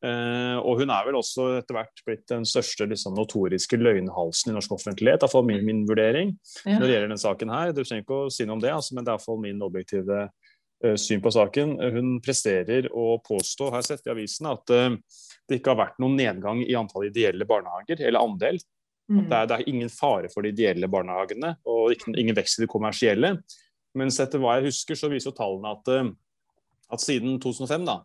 [0.00, 4.54] Uh, og hun er vel også etter hvert blitt den største liksom, notoriske løgnhalsen i
[4.56, 5.20] norsk offentlighet.
[5.20, 6.32] Iallfall min, min vurdering
[6.64, 6.78] ja.
[6.78, 7.74] når det gjelder denne saken her.
[7.76, 10.22] Du trenger ikke å si noe om det, altså, men det er iallfall min objektive
[10.24, 11.76] uh, syn på saken.
[11.96, 14.96] Hun presterer å påstå, har jeg sett i avisen, at uh,
[15.50, 18.60] det ikke har vært noen nedgang i antall ideelle barnehager, eller andel.
[19.10, 19.24] Mm.
[19.26, 22.64] Det er, det er, ingen fare for de ideelle barnehagene, og ikke, ingen vekst i
[22.64, 23.34] de kommersielle.
[24.00, 25.90] Mens etter hva jeg husker, så viser jo tallene at,
[26.94, 27.98] at siden 2005 da,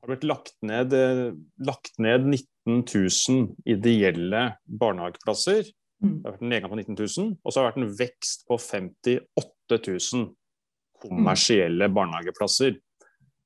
[0.00, 1.30] har blitt lagt ned, eh,
[1.66, 2.84] lagt ned 19
[3.28, 5.70] 000 ideelle barnehageplasser.
[6.00, 6.14] Mm.
[6.20, 8.46] Det har vært en nedgang på 19 000, og så har det vært en vekst
[8.48, 10.30] på 58 000
[11.00, 11.96] kommersielle mm.
[11.96, 12.78] barnehageplasser.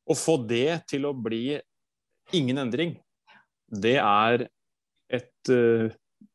[0.04, 1.56] Å få det til å bli
[2.36, 2.96] ingen endring,
[3.74, 4.46] det er
[5.12, 5.88] et, uh,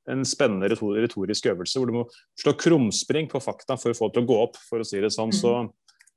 [0.10, 2.04] en spennende retorisk øvelse hvor du må
[2.40, 5.02] slå krumspring på fakta for å få det til å gå opp, for å si
[5.02, 5.32] det sånn.
[5.32, 5.40] Mm.
[5.40, 5.54] Så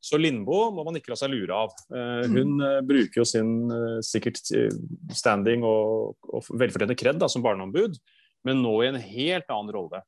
[0.03, 1.75] så Lindboe må man ikke la seg lure av.
[1.95, 2.25] Eh.
[2.33, 2.87] Hun mm.
[2.89, 4.41] bruker jo sin eh, sikkert
[5.15, 7.99] standing og, og velfortjente kred som barneombud,
[8.49, 10.03] men nå i en helt annen rolle.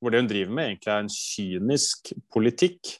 [0.00, 2.92] hvor det hun driver med, egentlig er en kynisk politikk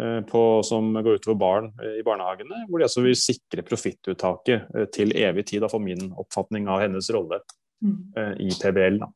[0.00, 4.68] eh, på, som går utover barn eh, i barnehagene, hvor de altså vil sikre profittuttaket
[4.76, 7.40] eh, til evig tid, for min oppfatning av hennes rolle
[7.82, 8.12] Mm.
[8.16, 8.98] eh, i PBL.
[8.98, 9.08] Da.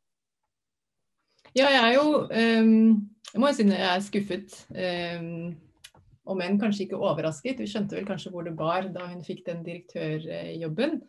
[1.54, 4.56] Ja, jeg er jo um, Jeg må jo si jeg er skuffet.
[4.70, 5.54] Um,
[6.26, 7.62] om enn kanskje ikke overrasket.
[7.62, 11.00] Vi skjønte vel kanskje hvor det bar da hun fikk den direktørjobben.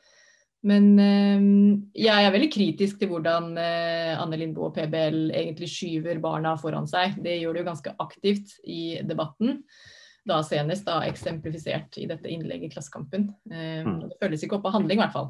[0.68, 1.50] Men ehm,
[1.96, 6.90] jeg er veldig kritisk til hvordan eh, Anne Lindboe og PBL egentlig skyver barna foran
[6.90, 7.20] seg.
[7.24, 9.62] Det gjør det jo ganske aktivt i debatten.
[10.28, 13.30] Da senest da eksemplifisert i dette innlegget i Klassekampen.
[13.52, 13.54] Um,
[13.88, 14.00] Mm.
[14.10, 15.30] Det føles ikke opp av handling, i hvert fall.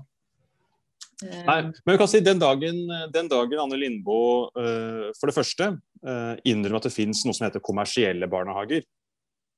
[1.21, 2.79] Nei, men vi kan si den dagen,
[3.13, 5.71] den dagen Anne Lindboe eh, for det første
[6.45, 8.83] innrømmer at det finnes noe som heter kommersielle barnehager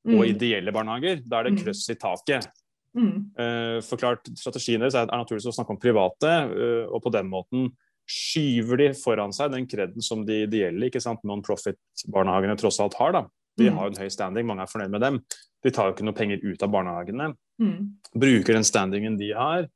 [0.08, 1.64] og mm, ideelle barnehager, da er det Mm.
[1.66, 2.48] krøss i taket.
[2.96, 7.12] mm, Uh, forklart Strategien deres er, er naturligvis å snakke om private, uh, og på
[7.14, 7.70] den måten
[8.10, 13.12] skyver de foran seg den kreden som de ideelle ikke sant, non-profit-barnehagene tross alt har.
[13.12, 13.26] da.
[13.58, 13.78] De Mm.
[13.78, 15.20] har jo en høy standing, mange er fornøyd med dem.
[15.64, 17.36] De tar jo ikke noe penger ut av barnehagene.
[17.60, 19.68] mm, Bruker den standingen de har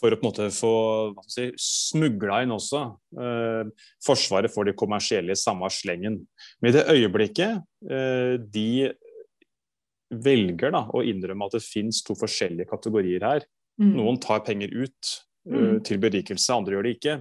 [0.00, 3.70] for å på en måte få si, smugla inn også eh,
[4.04, 6.26] Forsvaret for de kommersielle i samme slengen.
[6.60, 8.92] Men i det øyeblikket eh, de
[10.10, 13.44] velger da, å innrømme at det fins to forskjellige kategorier her,
[13.80, 13.94] mm.
[13.96, 15.16] noen tar penger ut
[15.48, 15.78] Mm.
[15.80, 17.12] til berikelse, andre gjør det ikke.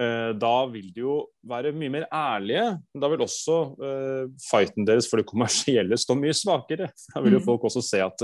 [0.00, 1.16] Uh, da vil de jo
[1.46, 2.80] være mye mer ærlige.
[2.90, 6.88] men Da vil også uh, fighten deres for det kommersielle stå mye svakere.
[7.14, 7.44] Da vil jo Mm.
[7.44, 8.18] folk også se at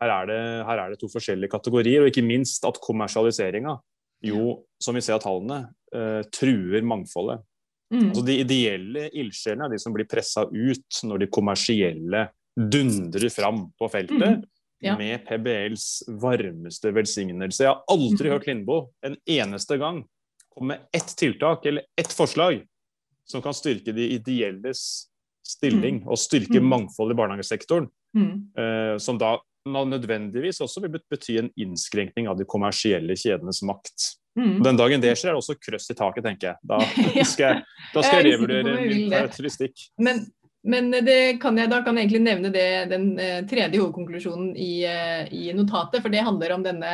[0.00, 3.76] her, er det, her er det to forskjellige kategorier, og ikke minst at kommersialiseringa
[4.24, 5.68] jo, som vi ser av tallene,
[6.32, 7.44] truer mangfoldet.
[7.92, 8.08] Mm.
[8.10, 13.70] Altså De ideelle ildsjelene er de som blir pressa ut når de kommersielle dundrer fram
[13.78, 14.38] på feltet.
[14.38, 14.44] Mm.
[14.84, 14.98] Ja.
[14.98, 17.64] Med PBLs varmeste velsignelse.
[17.64, 18.32] Jeg har aldri mm.
[18.34, 20.02] hørt Lindboe en eneste gang
[20.52, 22.60] komme med ett tiltak eller ett forslag
[23.24, 25.08] som kan styrke de ideelles
[25.46, 26.68] stilling og styrke Mhm.
[26.68, 27.88] mangfoldet i barnehagesektoren.
[28.16, 28.48] Mm.
[28.56, 34.16] eh, som da nødvendigvis også vil bety en innskrenkning av de kommersielle kjedenes makt.
[34.38, 34.62] Mm.
[34.62, 36.56] Den dagen det skjer, er det også krøss i taket, tenker jeg.
[36.62, 36.78] Da
[37.32, 37.62] skal jeg,
[37.94, 39.88] da skal Jeg er revurdere min karakteristikk.
[39.98, 40.26] Men,
[40.66, 44.70] men det kan jeg, da kan jeg egentlig nevne det, den eh, tredje hovedkonklusjonen i,
[44.88, 46.02] eh, i notatet.
[46.02, 46.92] For det handler om denne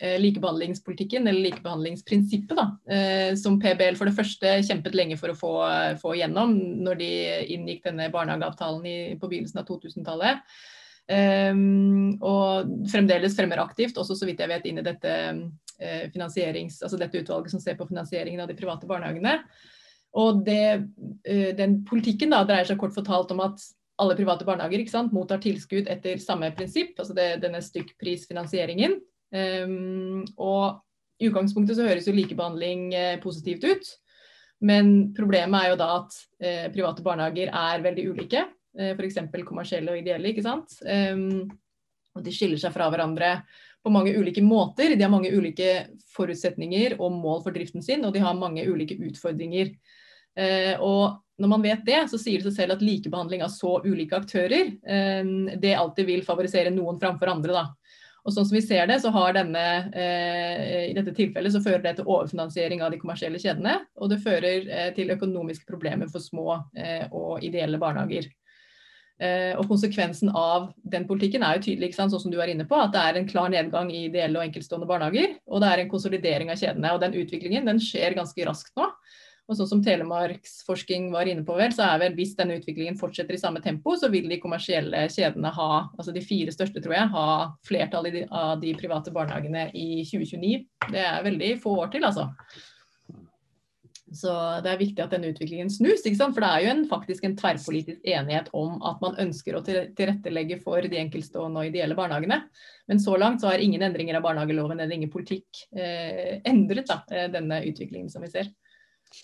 [0.00, 5.38] eh, likebehandlingspolitikken, eller likebehandlingsprinsippet, da, eh, som PBL for det første kjempet lenge for å
[5.38, 5.54] få,
[6.00, 6.56] få gjennom
[6.86, 7.12] når de
[7.56, 10.44] inngikk denne barnehageavtalen i, på begynnelsen av 2000-tallet.
[11.10, 15.14] Um, og fremdeles fremmer aktivt, også så vidt jeg vet, inn i dette,
[15.82, 19.40] eh, altså dette utvalget som ser på finansieringen av de private barnehagene.
[20.18, 20.90] Og det,
[21.28, 23.62] eh, den politikken da dreier seg kort fortalt om at
[24.00, 28.96] alle private barnehager sant, mottar tilskudd etter samme prinsipp, altså det, denne stykkprisfinansieringen.
[29.30, 30.80] Um, og
[31.20, 33.90] i utgangspunktet så høres jo likebehandling eh, positivt ut.
[34.64, 38.44] Men problemet er jo da at eh, private barnehager er veldig ulike.
[38.76, 39.20] Eh, F.eks.
[39.48, 40.32] kommersielle og ideelle.
[40.32, 40.78] ikke sant?
[40.84, 41.44] Um,
[42.16, 43.36] og de skiller seg fra hverandre
[43.84, 44.96] på mange ulike måter.
[44.96, 45.70] De har mange ulike
[46.12, 49.72] forutsetninger og mål for driften sin, og de har mange ulike utfordringer.
[50.38, 53.78] Eh, og når man vet det, så sier det seg selv at likebehandling av så
[53.84, 57.52] ulike aktører, eh, det alltid vil favorisere noen framfor andre.
[57.52, 57.66] da.
[58.20, 61.82] Og sånn som vi ser det, så har denne, eh, I dette tilfellet så fører
[61.82, 63.80] det til overfinansiering av de kommersielle kjedene.
[63.96, 66.60] Og det fører til økonomiske problemer for små
[67.10, 68.28] og ideelle barnehager.
[69.20, 72.76] Eh, og Konsekvensen av den politikken er jo tydelig, sånn som du er inne på,
[72.80, 75.34] at det er en klar nedgang i ideelle og enkeltstående barnehager.
[75.50, 76.94] Og det er en konsolidering av kjedene.
[76.94, 78.88] Og den utviklingen den skjer ganske raskt nå.
[79.50, 83.34] Og sånn som Telemarksforsking var inne på, vel, så er vel hvis denne utviklingen fortsetter
[83.34, 87.10] i samme tempo, så vil de kommersielle kjedene ha, altså de fire største, tror jeg,
[87.16, 87.28] ha
[87.66, 90.60] flertall i de, av de private barnehagene i 2029.
[90.94, 92.28] Det er veldig få år til, altså.
[94.10, 94.30] Så
[94.62, 96.34] det er viktig at denne utviklingen snus, ikke sant?
[96.34, 100.58] for det er jo en, faktisk en tverrpolitisk enighet om at man ønsker å tilrettelegge
[100.64, 102.40] for de enkeltstående og ideelle barnehagene.
[102.90, 107.02] Men så langt så har ingen endringer av barnehageloven eller ingen politikk eh, endret da,
[107.14, 108.50] eh, denne utviklingen som vi ser.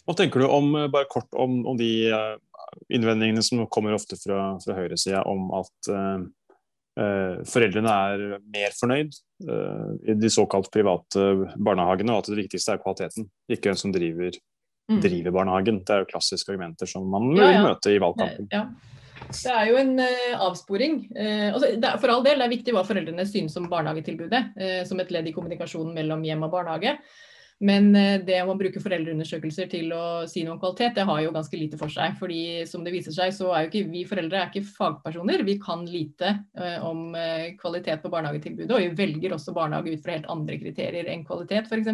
[0.06, 2.34] Hva tenker du om, eh, bare kort om, om de eh,
[2.94, 6.26] innvendingene som kommer ofte fra, fra høyresida om at eh,
[7.46, 9.10] foreldrene er mer fornøyd
[9.50, 11.26] uh, i de såkalt private
[11.60, 14.38] barnehagene, og at det viktigste er kvaliteten, ikke hvem som driver,
[14.86, 15.00] Mm.
[15.02, 15.80] driver barnehagen.
[15.82, 18.46] Det er jo klassiske argumenter som man Ja, vil møte i valgkampen.
[18.52, 18.68] Ja.
[19.26, 21.00] Det er jo en uh, avsporing.
[21.10, 24.82] Uh, altså, er, for all del det er viktig hva foreldrene synes om barnehagetilbudet, uh,
[24.86, 26.94] som et ledd i kommunikasjonen mellom hjem og barnehage.
[27.64, 31.32] Men eh, det å bruke foreldreundersøkelser til å si noe om kvalitet, det har jo
[31.32, 32.16] ganske lite for seg.
[32.18, 35.44] fordi som det viser seg, så er jo ikke vi foreldre er ikke fagpersoner.
[35.46, 40.04] Vi kan lite uh, om uh, kvalitet på barnehagetilbudet, og vi velger også barnehage ut
[40.04, 41.88] fra helt andre kriterier enn kvalitet, f.eks.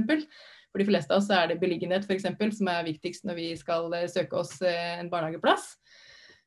[0.72, 3.48] For, de fleste av oss er det beliggenhet for eksempel, som er viktigst når vi
[3.60, 5.74] skal søke oss en barnehageplass.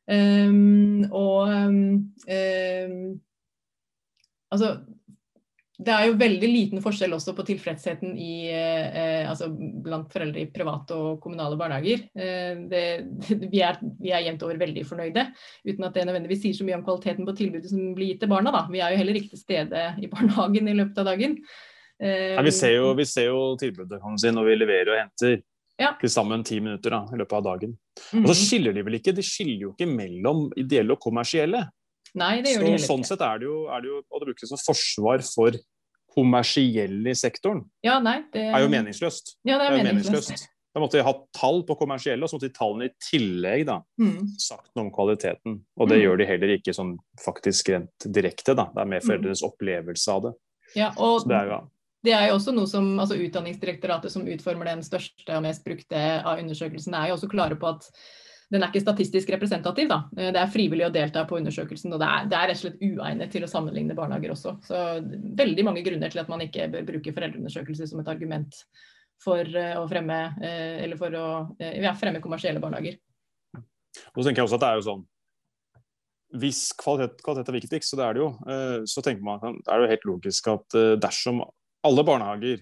[0.10, 2.10] Um, og um,
[4.50, 4.72] altså
[5.76, 10.50] det er jo veldig liten forskjell også på tilfredsheten i, eh, altså blant foreldre i
[10.54, 12.06] private og kommunale barnehager.
[12.16, 12.84] Eh, det,
[13.52, 15.26] vi, er, vi, er, jevnt over veldig fornøyde,
[15.68, 18.32] uten at det nødvendigvis sier så mye om kvaliteten på tilbudet som blir gitt til
[18.32, 18.54] barna.
[18.56, 18.64] Da.
[18.72, 21.38] Vi er jo heller ikke til stede i barnehagen i løpet av dagen.
[22.00, 25.02] Eh, Nei, vi, ser jo, vi, ser jo, tilbudet kan si, når vi leverer og
[25.04, 25.38] henter.
[25.76, 25.92] Ja.
[26.00, 27.76] Til sammen ti minutter da, i løpet av dagen.
[28.14, 28.22] Mm.
[28.24, 31.66] Og så skiller de vel ikke, de skiller jo ikke mellom ideelle og kommersielle.
[32.16, 34.22] Nei, det gjør så, de heller Sånn sett er det, jo, er det jo, og
[34.22, 35.60] det brukes som forsvar for
[36.16, 38.46] kommersielle i sektoren, ja, nei, det...
[38.48, 39.36] er jo meningsløst.
[39.44, 40.30] Ja, det er, det er meningsløst.
[40.32, 40.52] meningsløst.
[40.76, 43.78] Da måtte de ha tall på kommersielle, og så måtte de tallene i tillegg da,
[44.02, 44.34] mm.
[44.44, 45.62] sagt noe om kvaliteten.
[45.80, 46.04] Og det mm.
[46.04, 46.90] gjør de heller ikke sånn
[47.24, 48.52] faktisk rent direkte.
[48.60, 48.66] da.
[48.74, 49.08] Det er mer mm.
[49.08, 49.48] foreldrenes mm.
[49.48, 50.34] opplevelse av det.
[50.76, 51.62] Ja, og det er, jo,
[52.04, 56.04] det er jo også noe som altså Utdanningsdirektoratet, som utformer den største og mest brukte
[56.18, 57.88] av undersøkelsene, er jo også klare på at
[58.54, 59.88] den er ikke statistisk representativ.
[59.90, 60.02] Da.
[60.18, 62.66] Eh, det er frivillig å delta på undersøkelsen, og det er, det er, rett og
[62.66, 64.58] slett uegnet til å sammenligne barnehager også.
[64.68, 64.84] Så
[65.42, 68.62] veldig mange grunner til at man ikke bør bruke foreldreundersøkelser som et argument
[69.24, 71.26] for eh, å fremme, eh, for å
[71.58, 73.00] ja, fremme kommersielle barnehager.
[74.14, 75.04] Og så tenker jeg også at det er jo sånn
[76.42, 78.32] Hvis kvalitet, kvalitet er viktigst, så det er det jo,
[78.92, 81.40] så tenker man, er det jo helt logisk at dersom
[81.86, 82.60] alle barnehager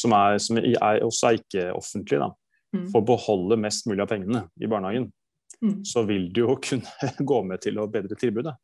[0.00, 2.30] som, er, som er, også er ikke-offentlige.
[2.92, 5.08] Får beholde mest mulig av pengene i barnehagen,
[5.62, 5.78] mm.
[5.86, 8.56] så vil du jo kunne gå med til å bedre tilbudet.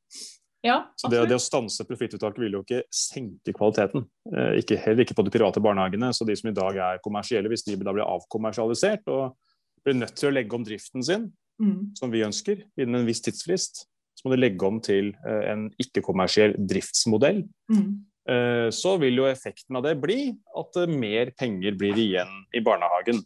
[0.62, 4.04] Ja, så det, det, å stanse profittuttaket vil jo ikke senke kvaliteten.
[4.28, 6.10] Eh, ikke, heller ikke på de private barnehagene.
[6.12, 9.38] Så de som i dag er kommersielle, hvis de da blir avkommersialisert og
[9.86, 11.30] blir nødt til å legge om driften sin,
[11.62, 11.96] mm.
[11.96, 13.86] som vi ønsker, innen en viss tidsfrist,
[14.20, 17.40] så må de legge om til eh, en ikke-kommersiell driftsmodell.
[17.72, 17.88] Mm.
[18.28, 20.28] Eh, så vil jo effekten av det bli
[20.60, 23.24] at mer penger blir igjen i barnehagen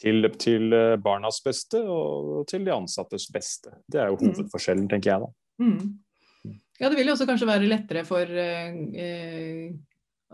[0.00, 3.72] til, til, eh, barnas beste og til de ansattes beste.
[3.86, 4.24] Det er jo mm.
[4.24, 5.32] hovedforskjellen, tenker jeg da.
[5.62, 6.54] Mm.
[6.80, 9.68] Ja, det vil jo også kanskje være lettere for eh,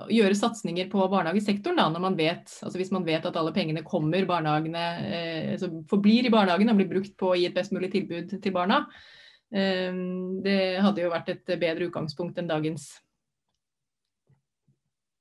[0.00, 3.52] å gjøre satsinger på barnehagesektoren, da, når man vet, altså hvis man vet at alle
[3.56, 7.56] pengene kommer barnehagene, eh, altså forblir i barnehagen og blir brukt på å gi et
[7.56, 8.82] best mulig tilbud til barna.
[9.52, 9.92] Eh,
[10.46, 12.88] det hadde jo vært et bedre utgangspunkt enn dagens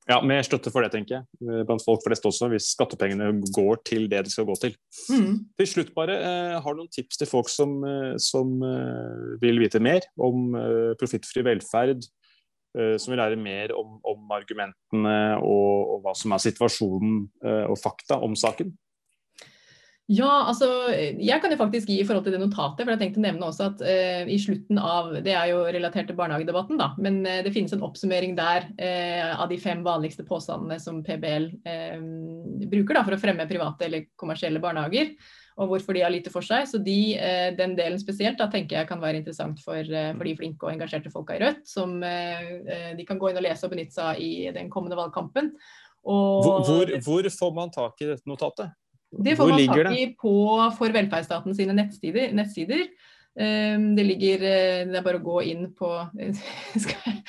[0.09, 1.27] ja, mer støtte for det, tenker jeg.
[1.45, 4.75] Eh, blant folk flest også, hvis skattepengene går til det de skal gå til.
[5.13, 5.33] Mm.
[5.59, 8.59] Til slutt bare, eh, Har du noen tips til folk som, eh, som
[9.41, 10.53] vil vite mer om
[10.99, 12.03] profittfri velferd?
[12.69, 17.23] Som vil lære mer om, om argumentene og, og, hva som er situasjonen
[17.65, 18.69] og fakta om saken?
[20.09, 23.19] Ja, altså jeg kan jo faktisk gi i forhold til det notatet, for jeg tenkte
[23.21, 26.87] å nevne også at eh, i slutten av Det er jo relatert til barnehagedebatten, da,
[26.97, 31.45] men eh, det finnes en oppsummering der eh, av de fem vanligste påstandene som PBL
[31.61, 32.01] eh,
[32.71, 35.13] bruker da, for å fremme private eller kommersielle barnehager,
[35.61, 36.65] og hvorfor de har lite for seg.
[36.71, 40.25] Så de, eh, den delen spesielt da, tenker jeg kan være interessant for, eh, for
[40.25, 43.77] de flinke og engasjerte folka i Rødt, som de kan gå inn og lese og
[43.77, 45.53] benytte seg av i den kommende valgkampen.
[46.09, 48.73] Og, hvor, hvor, hvor får man tak i dette notatet?
[49.09, 50.33] Det får man tak i på
[50.77, 52.33] For velferdsstaten sine nettsider.
[52.37, 52.85] nettsider.
[53.39, 55.89] Ehm, det ligger eh, Det er bare å gå inn på
[56.83, 57.19] Skal jeg,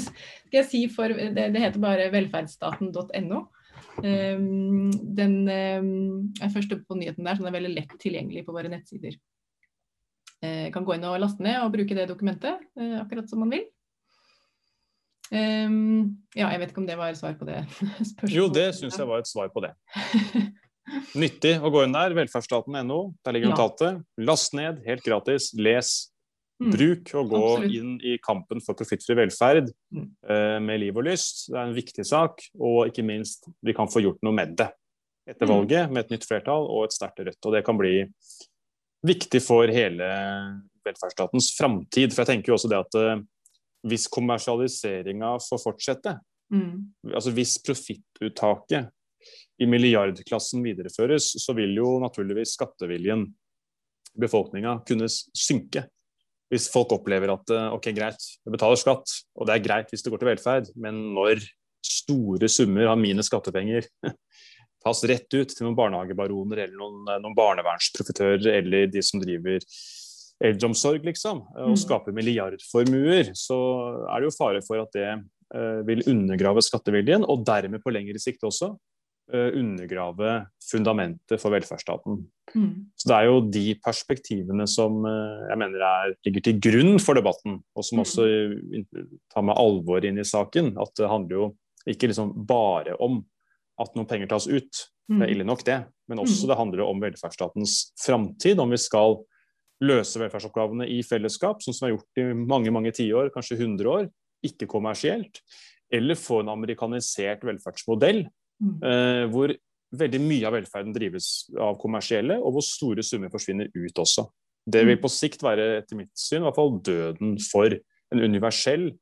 [0.00, 3.42] skal jeg si for det, det, heter bare velferdsstaten.no.
[4.02, 5.92] Ehm, den ehm,
[6.42, 9.18] er først på nyheten der, så den er veldig lett tilgjengelig på våre nettsider.
[10.42, 13.52] Jeg kan gå inn og laste ned og bruke det dokumentet eh, akkurat som man
[13.54, 13.68] vil.
[15.32, 17.62] ja, jeg vet ikke om det var et svar på det
[18.10, 18.34] spørsmålet.
[18.34, 19.70] Jo, det syns jeg var et svar på det.
[21.18, 22.14] Nyttig å gå inn der.
[22.16, 23.00] Velferdsstaten.no.
[23.24, 24.00] Der ligger notatet.
[24.00, 24.24] Ja.
[24.32, 25.52] Last ned, helt gratis.
[25.58, 25.92] Les.
[26.62, 26.70] Mm.
[26.70, 27.74] Bruk og gå Absolutt.
[27.74, 30.04] inn i kampen for profittfri velferd mm.
[30.28, 31.48] uh, med liv og lyst.
[31.48, 34.68] Det er en viktig sak, og ikke minst, vi kan få gjort noe med det
[35.26, 35.52] etter mm.
[35.52, 37.40] valget, med et nytt flertall og et sterkt Rødt.
[37.40, 37.96] Og det kan bli
[39.06, 40.06] viktig for hele
[40.86, 42.14] velferdsstatens framtid.
[42.14, 43.24] For jeg tenker jo også det at uh,
[43.90, 46.16] hvis kommersialiseringa får fortsette,
[46.54, 46.74] mm.
[47.10, 48.92] altså hvis profittuttaket
[49.62, 53.26] i milliardklassen videreføres, så vil jo naturligvis skatteviljen
[54.12, 55.86] i befolkninga kunne synke.
[56.52, 60.04] Hvis folk opplever at eh, ok, greit, vi betaler skatt, og det er greit hvis
[60.04, 61.40] det går til velferd, men når
[61.82, 63.88] store summer av mine skattepenger
[64.84, 69.64] tas rett ut til noen barnehagebaroner eller noen, eh, noen barnevernsprofitører eller de som driver
[70.42, 71.82] eldreomsorg, liksom, eh, og mm.
[71.86, 73.58] skaper milliardformuer, så
[74.10, 75.12] er det jo fare for at det
[75.84, 78.70] vil undergrave skatteviljen, og dermed på lengre sikt også
[79.32, 82.20] undergrave fundamentet for velferdsstaten.
[82.54, 82.70] Mm.
[82.98, 87.60] Så Det er jo de perspektivene som jeg mener er, ligger til grunn for debatten,
[87.74, 88.26] og som også
[89.32, 90.74] tar med alvor inn i saken.
[90.80, 91.50] At det handler jo
[91.88, 93.22] ikke liksom bare om
[93.82, 97.02] at noen penger tas ut, det er ille nok det, men også det handler om
[97.02, 98.60] velferdsstatens framtid.
[98.62, 99.18] Om vi skal
[99.82, 103.90] løse velferdsoppgavene i fellesskap, sånn som vi har gjort i mange mange tiår, kanskje 100
[103.90, 104.06] år,
[104.46, 105.42] ikke kommersielt.
[105.92, 108.24] Eller få en amerikanisert velferdsmodell
[108.62, 109.54] eh, hvor
[109.92, 111.28] veldig mye av velferden drives
[111.60, 114.26] av kommersielle, og hvor store summer forsvinner ut også.
[114.62, 117.74] Det vil på sikt være, etter mitt syn, i hvert fall døden for
[118.12, 118.92] en universell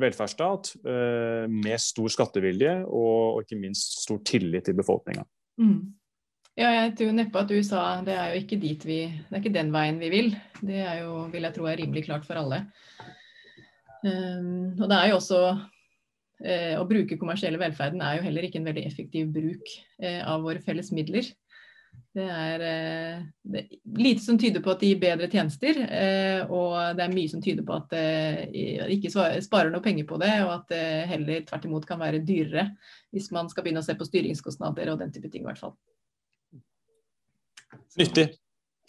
[0.00, 5.26] velferdsstat eh, med stor skattevilje og, og, ikke minst stor tillit til befolkninga.
[5.60, 5.92] Mm.
[6.56, 9.54] Ja, jeg tror neppe at USA det er jo ikke dit vi Det er ikke
[9.54, 10.34] den veien vi vil.
[10.60, 12.64] Det er jo, vil jeg tro er rimelig klart for alle.
[14.02, 15.40] Um, og det er jo også
[16.42, 19.68] Å bruke kommersielle velferden er jo heller ikke en veldig effektiv bruk
[20.02, 21.28] eh, av våre felles midler.
[22.12, 26.42] Det er, eh, det er, lite som tyder på at de gir bedre tjenester, eh,
[26.44, 29.12] og det er mye som tyder på at det ikke
[29.44, 32.66] sparer noe penger på det, og at det heller tvert imot kan være dyrere
[33.16, 35.46] hvis man skal begynne å se på styringskostnader og den type ting.
[35.46, 35.76] i hvert fall.
[37.96, 38.28] Nyttig.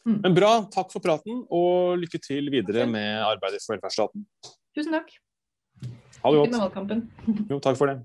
[0.03, 4.27] Men bra, takk for praten, og lykke til videre med arbeidet for velferdsstaten.
[4.75, 5.15] Tusen takk.
[6.23, 6.99] Ha det Lykke med valgkampen.
[7.51, 7.99] Jo, takk for det.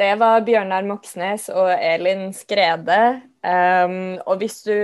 [0.00, 3.00] Det var Bjørnar Moxnes og Elin Skrede.
[3.42, 4.76] Um, og hvis du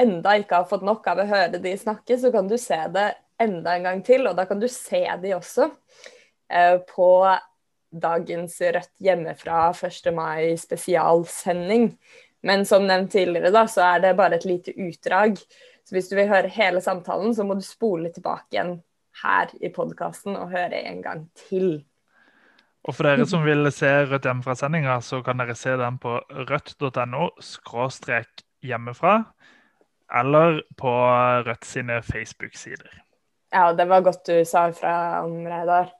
[0.00, 3.10] enda ikke har fått nok av å høre de snakke, så kan du se det
[3.42, 7.10] enda en gang til, og da kan du se de også uh, på
[7.92, 10.08] dagens Rødt hjemmefra 1.
[10.16, 11.90] mai spesialsending.
[12.46, 15.36] Men som nevnt tidligere, da, så er det bare et lite utdrag.
[15.86, 18.80] Så hvis du vil høre hele samtalen, så må du spole tilbake igjen
[19.22, 21.84] her i podkasten og høre en gang til.
[22.86, 26.18] Og for dere som vil se Rødt hjemmefra-sendinga, så kan dere se den på
[26.50, 29.20] rødt.no skråstrek hjemmefra,
[30.20, 30.92] eller på
[31.46, 33.02] Rødt sine Facebook-sider.
[33.54, 35.90] Ja, det var godt du sa fra om, Reidar.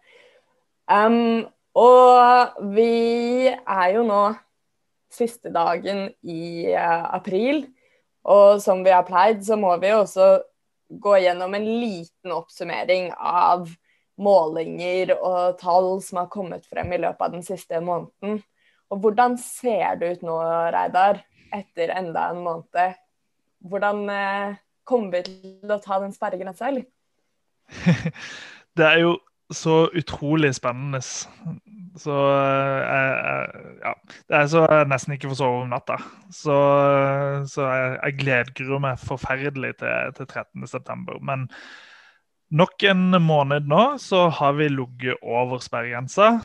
[0.86, 4.20] Um, og vi er jo nå
[5.10, 7.64] siste dagen i uh, april,
[8.26, 10.36] og som vi har pleid, så må vi også
[10.90, 13.68] gå gjennom en liten oppsummering av
[14.16, 18.40] målinger og tall som har kommet frem i løpet av den siste måneden.
[18.90, 20.36] Og hvordan ser det ut nå,
[20.74, 21.20] Reidar,
[21.54, 22.98] etter enda en måned?
[23.66, 26.86] Hvordan uh, kommer vi til å ta den sperregrensa, eller?
[28.78, 29.16] det er jo
[29.54, 31.00] så utrolig spennende.
[31.96, 32.14] Så
[32.82, 33.92] jeg, ja,
[34.28, 35.98] Det er så jeg nesten ikke får sove om natta.
[36.34, 36.56] Så,
[37.50, 41.20] så jeg, jeg gleder meg forferdelig til, til 13.9.
[41.24, 41.46] Men
[42.50, 46.36] nok en måned nå så har vi ligget over sperregrensa.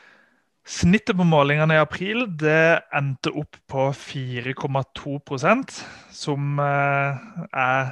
[0.61, 5.79] Snittet på målingene i april det endte opp på 4,2%
[6.13, 7.89] som er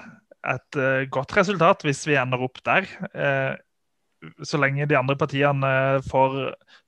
[0.47, 0.77] et
[1.11, 2.85] godt resultat hvis vi ender opp der
[4.43, 5.69] så lenge de andre partiene
[6.07, 6.39] får,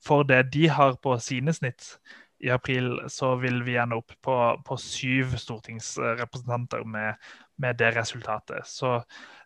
[0.04, 1.96] får, det de har på sine snitt
[2.42, 7.20] i april, så vil vi ende opp på, på syv stortingsrepresentanter med,
[7.62, 8.66] med, det resultatet.
[8.66, 9.00] Så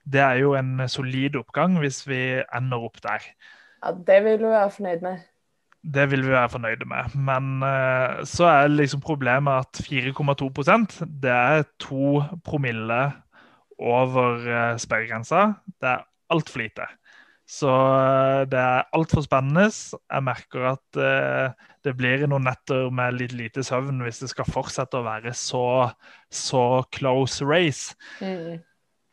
[0.05, 3.24] det er jo en solid oppgang hvis vi ender opp der.
[3.84, 5.24] Ja, Det vil du være fornøyd med.
[5.87, 7.14] Det vil vi være fornøyde med.
[7.14, 13.03] Men uh, så er liksom problemet at 4,2% det er to promille
[13.78, 15.53] over uh, sperregrensa.
[15.78, 16.89] Det er altfor lite.
[17.47, 17.70] Så
[18.51, 19.68] det er altfor spennende.
[19.70, 24.49] Jeg merker at uh, det blir noen netter med litt lite søvn hvis det skal
[24.51, 25.92] fortsette å være så,
[26.26, 27.94] så close race.
[28.18, 28.59] Mm.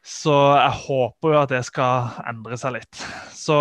[0.03, 3.05] Så jeg håper jo at det skal endre seg litt.
[3.37, 3.57] Så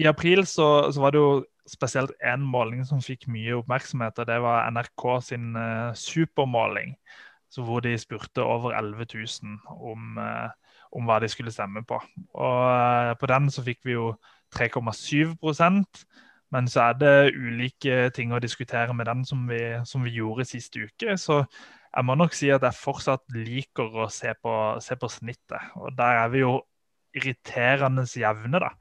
[0.00, 1.32] i april så, så var det jo
[1.70, 6.96] spesielt én måling som fikk mye oppmerksomhet, og det var NRK sin uh, supermåling.
[7.56, 9.58] hvor de spurte over 11 000
[9.92, 10.50] om uh,
[10.92, 12.00] om hva de skulle stemme på.
[12.34, 14.14] Og eh, På den så fikk vi jo
[14.56, 16.04] 3,7%
[16.50, 20.48] men så er det ulike ting å diskutere med den som vi, som vi, gjorde
[20.48, 21.14] sist uke.
[21.14, 25.70] Så jeg må nok si at jeg fortsatt liker å se på, se på snittet.
[25.78, 26.56] Og der er vi jo
[27.14, 28.72] irriterende jevne, da.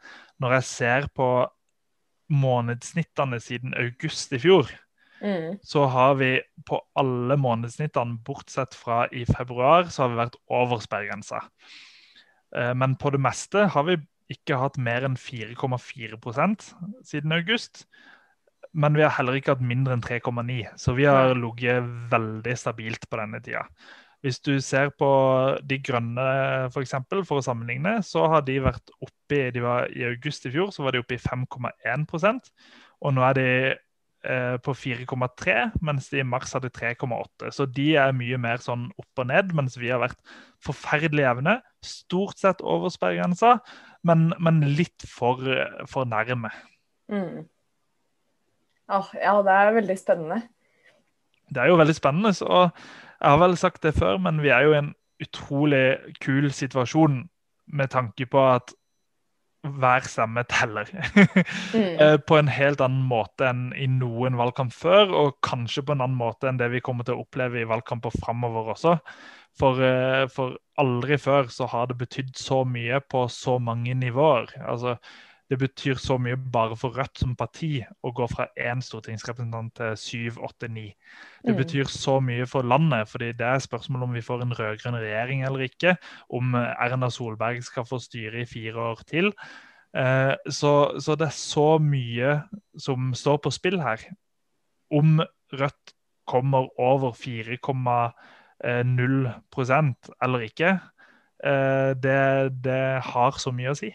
[0.42, 1.30] Når jeg ser på
[2.30, 4.70] månedssnittene siden august i fjor,
[5.20, 5.58] Mm.
[5.60, 10.80] så har vi på alle månedssnittene, bortsett fra i februar, så har vi vært over
[10.80, 11.42] sperregrensa.
[12.56, 13.98] Eh, Men på det meste har vi
[14.30, 16.70] ikke hatt mer enn 4,4%
[17.06, 17.86] siden august.
[18.74, 23.08] Men vi har heller ikke hatt mindre enn 3,9, så vi har ligget veldig stabilt
[23.10, 23.64] på denne tida.
[24.22, 25.08] Hvis du ser på
[25.66, 26.26] De grønne,
[26.68, 30.08] f.eks., for, for å sammenligne, så har de vært opp oppe i, de var, I
[30.10, 32.50] august i fjor så var de oppe i 5,1%
[33.00, 33.50] og nå er de
[34.20, 35.54] på 4,3,
[35.86, 37.52] mens de i mars hadde 3,8.
[37.56, 40.20] Så de er mye mer sånn opp og ned, mens vi har vært
[40.66, 41.56] forferdelig jevne.
[41.86, 43.58] Stort sett over sperregrensa,
[44.04, 45.40] men, men, litt for,
[45.88, 46.52] for nærme.
[47.12, 47.48] Mm.
[48.90, 50.42] Oh, ja, det er veldig spennende.
[51.50, 52.34] Det er jo veldig spennende.
[52.46, 52.70] og
[53.20, 54.94] Jeg har vel sagt det før, men vi er jo i en
[55.24, 57.24] utrolig kul situasjon
[57.68, 58.74] med tanke på at
[59.80, 60.90] hver stemme teller.
[61.74, 61.96] mm.
[62.00, 66.06] Eh, på en helt annen måte enn i noen valgkamp før, og kanskje på en
[66.06, 68.98] annen måte enn det vi kommer til å oppleve i valgkamper framover også.
[69.60, 74.54] For, eh, for aldri før så har det betydd så mye på så mange nivåer.
[74.62, 74.98] Altså,
[75.50, 79.96] det betyr så mye bare for Rødt som parti å gå fra én stortingsrepresentant til
[79.98, 80.92] syv, åtte, ni.
[81.42, 81.58] Det mm.
[81.58, 85.42] betyr så mye for landet, fordi det er spørsmål om vi får en rød-grønn regjering
[85.48, 85.96] eller ikke.
[86.30, 89.34] Om Erna Solberg skal få styre i fire år til.
[89.98, 92.42] Eh, så, så det er så mye
[92.78, 94.00] som står på spill her.
[94.94, 95.22] Om
[95.54, 95.94] Rødt
[96.30, 100.80] kommer over 4,0% eller ikke,
[101.44, 103.90] eh, det, det har så mye å si.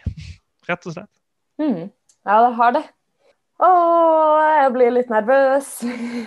[0.68, 1.14] Rett og slett.
[1.60, 1.90] Mm.
[2.24, 2.84] Ja, det har det.
[3.62, 3.68] Å,
[4.50, 5.68] jeg blir litt nervøs.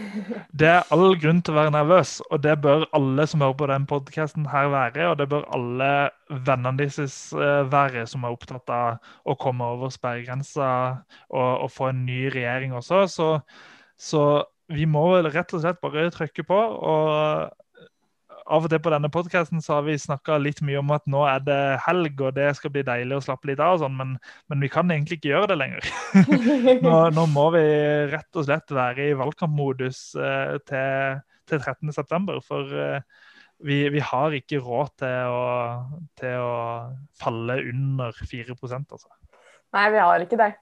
[0.60, 3.68] det er all grunn til å være nervøs, og det bør alle som hører på
[3.74, 5.10] den podkasten her være.
[5.12, 5.90] Og det bør alle
[6.32, 10.70] vennene deres eh, være som er opptatt av å komme over sperregrensa
[11.28, 13.04] og, og, få en ny regjering også.
[13.12, 13.30] Så,
[14.00, 14.24] så
[14.72, 16.64] vi må vel rett og slett bare trykke på.
[16.94, 17.67] og
[18.48, 21.44] av og til på denne podkasten har vi snakka litt mye om at nå er
[21.44, 24.14] det helg, og det skal bli deilig å slappe litt av, og sånn, men,
[24.48, 25.90] men, vi kan egentlig ikke gjøre det lenger.
[26.86, 27.64] nå, nå, må vi
[28.14, 31.20] rett og slett være i valgkampmodus eh, til,
[31.50, 32.40] til 13.9.
[32.48, 33.28] For eh,
[33.68, 35.46] vi, vi, har ikke råd til å,
[36.20, 36.56] til å
[37.20, 39.12] falle under 4% altså.
[39.76, 40.54] Nei, vi har ikke det.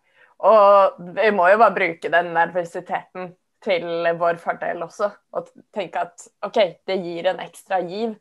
[0.45, 3.33] Og vi må jo bare bruke den nervøsiteten
[3.65, 5.09] til vår fordel også.
[5.35, 8.15] Og tenke at OK, det gir en ekstra giv.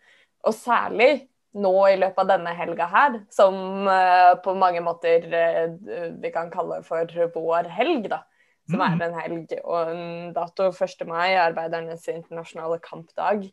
[0.44, 5.74] Og særlig nå i løpet av denne helga her, som uh, på mange måter uh,
[6.20, 8.24] vi kan kalle for vår helg, da.
[8.70, 8.84] Som mm.
[8.86, 11.02] er en helg og en dato 1.
[11.06, 13.44] mai, arbeidernes internasjonale kampdag.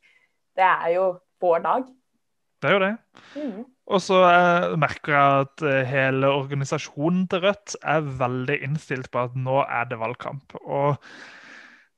[0.55, 1.09] Det er jo
[1.43, 1.89] vår dag.
[2.61, 2.93] Det er jo det.
[3.35, 3.59] Mm.
[3.91, 9.35] Og så uh, merker jeg at hele organisasjonen til Rødt er veldig innstilt på at
[9.35, 10.55] nå er det valgkamp.
[10.63, 10.95] Og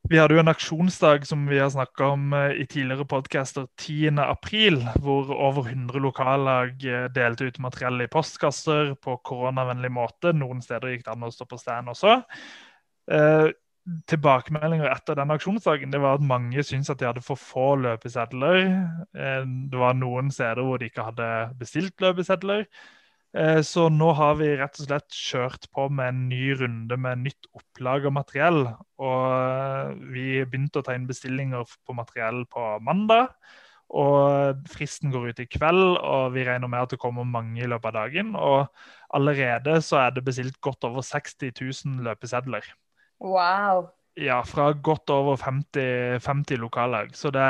[0.10, 4.98] vi hadde jo en aksjonsdag som vi har snakka om eh, i tidligere podcaster 10.4,
[5.00, 10.34] hvor over 100 lokallag eh, delte ut materiell i postkasser på koronavennlig måte.
[10.36, 12.18] Noen steder gikk det an å stå på stand også.
[13.16, 13.48] Eh,
[14.12, 18.62] tilbakemeldinger etter den aksjonsdagen det var at mange syntes at de hadde for få løpesedler.
[19.12, 21.28] Det var noen steder hvor de ikke hadde
[21.60, 22.64] bestilt løpesedler.
[23.34, 27.24] Eh, så nå har vi rett og slett kjørt på med en ny runde med
[27.26, 28.62] nytt opplag av materiell.
[29.02, 33.34] Og eh, vi begynte å ta inn bestillinger på materiell på mandag.
[33.94, 37.68] Og fristen går ut i kveld, og vi regner med at det kommer mange i
[37.70, 38.32] løpet av dagen.
[38.38, 38.70] Og
[39.14, 42.70] allerede så er det bestilt godt over 60 000 løpesedler.
[43.22, 43.92] Wow.
[44.16, 47.16] Ja, fra godt over 50, 50 lokallag.
[47.18, 47.46] Så det,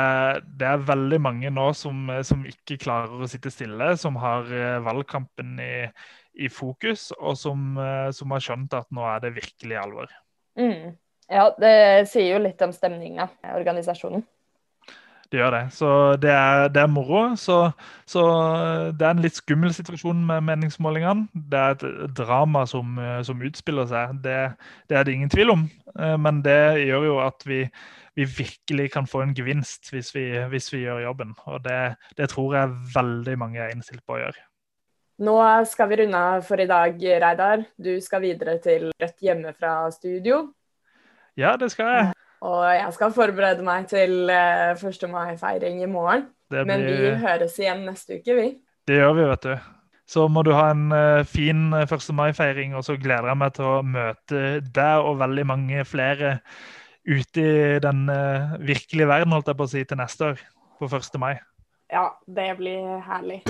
[0.56, 4.78] det, er veldig mange nå som, som, ikke klarer å sitte stille, som har eh,
[4.84, 5.74] valgkampen i,
[6.40, 10.14] i fokus, og som, eh, som, har skjønt at nå er det virkelig alvor.
[10.56, 10.94] Mm.
[11.28, 11.74] Ja, det
[12.08, 14.24] sier jo litt om stemninga i organisasjonen.
[15.32, 15.62] Det gjør det.
[15.74, 15.88] Så
[16.20, 17.22] det er, det er moro.
[17.40, 17.58] Så,
[18.06, 18.22] så,
[18.92, 21.28] det er en litt skummel situasjon med meningsmålingene.
[21.32, 24.18] Det er et drama som, som utspiller seg.
[24.24, 24.38] Det,
[24.90, 25.66] det, er det ingen tvil om.
[25.98, 27.60] Eh, men det gjør jo at vi,
[28.18, 31.34] vi virkelig kan få en gevinst hvis vi, hvis vi gjør jobben.
[31.50, 34.44] Og det, det, tror jeg veldig mange er innstilt på å gjøre.
[35.24, 35.36] Nå
[35.70, 37.62] skal vi runde av for i dag, Reidar.
[37.78, 40.48] Du skal videre til Rødt hjemme fra studio.
[41.38, 42.23] Ja, det skal jeg.
[42.44, 44.82] Og jeg skal forberede meg til 1.
[44.84, 46.26] Eh, mai-feiring i morgen.
[46.52, 46.66] Blir...
[46.68, 48.50] Men vi høres igjen neste uke, vi.
[48.84, 49.70] Det gjør vi, vet du.
[50.14, 51.88] Så må du ha en uh, fin 1.
[51.88, 56.36] Eh, mai-feiring, og så gleder jeg meg til å møte deg og veldig mange flere
[57.04, 58.06] ute i den
[58.64, 60.46] virkelige verden, holdt jeg på å si, til neste år.
[60.80, 61.20] På 1.
[61.20, 61.36] mai.
[61.92, 63.44] Ja, det blir herlig.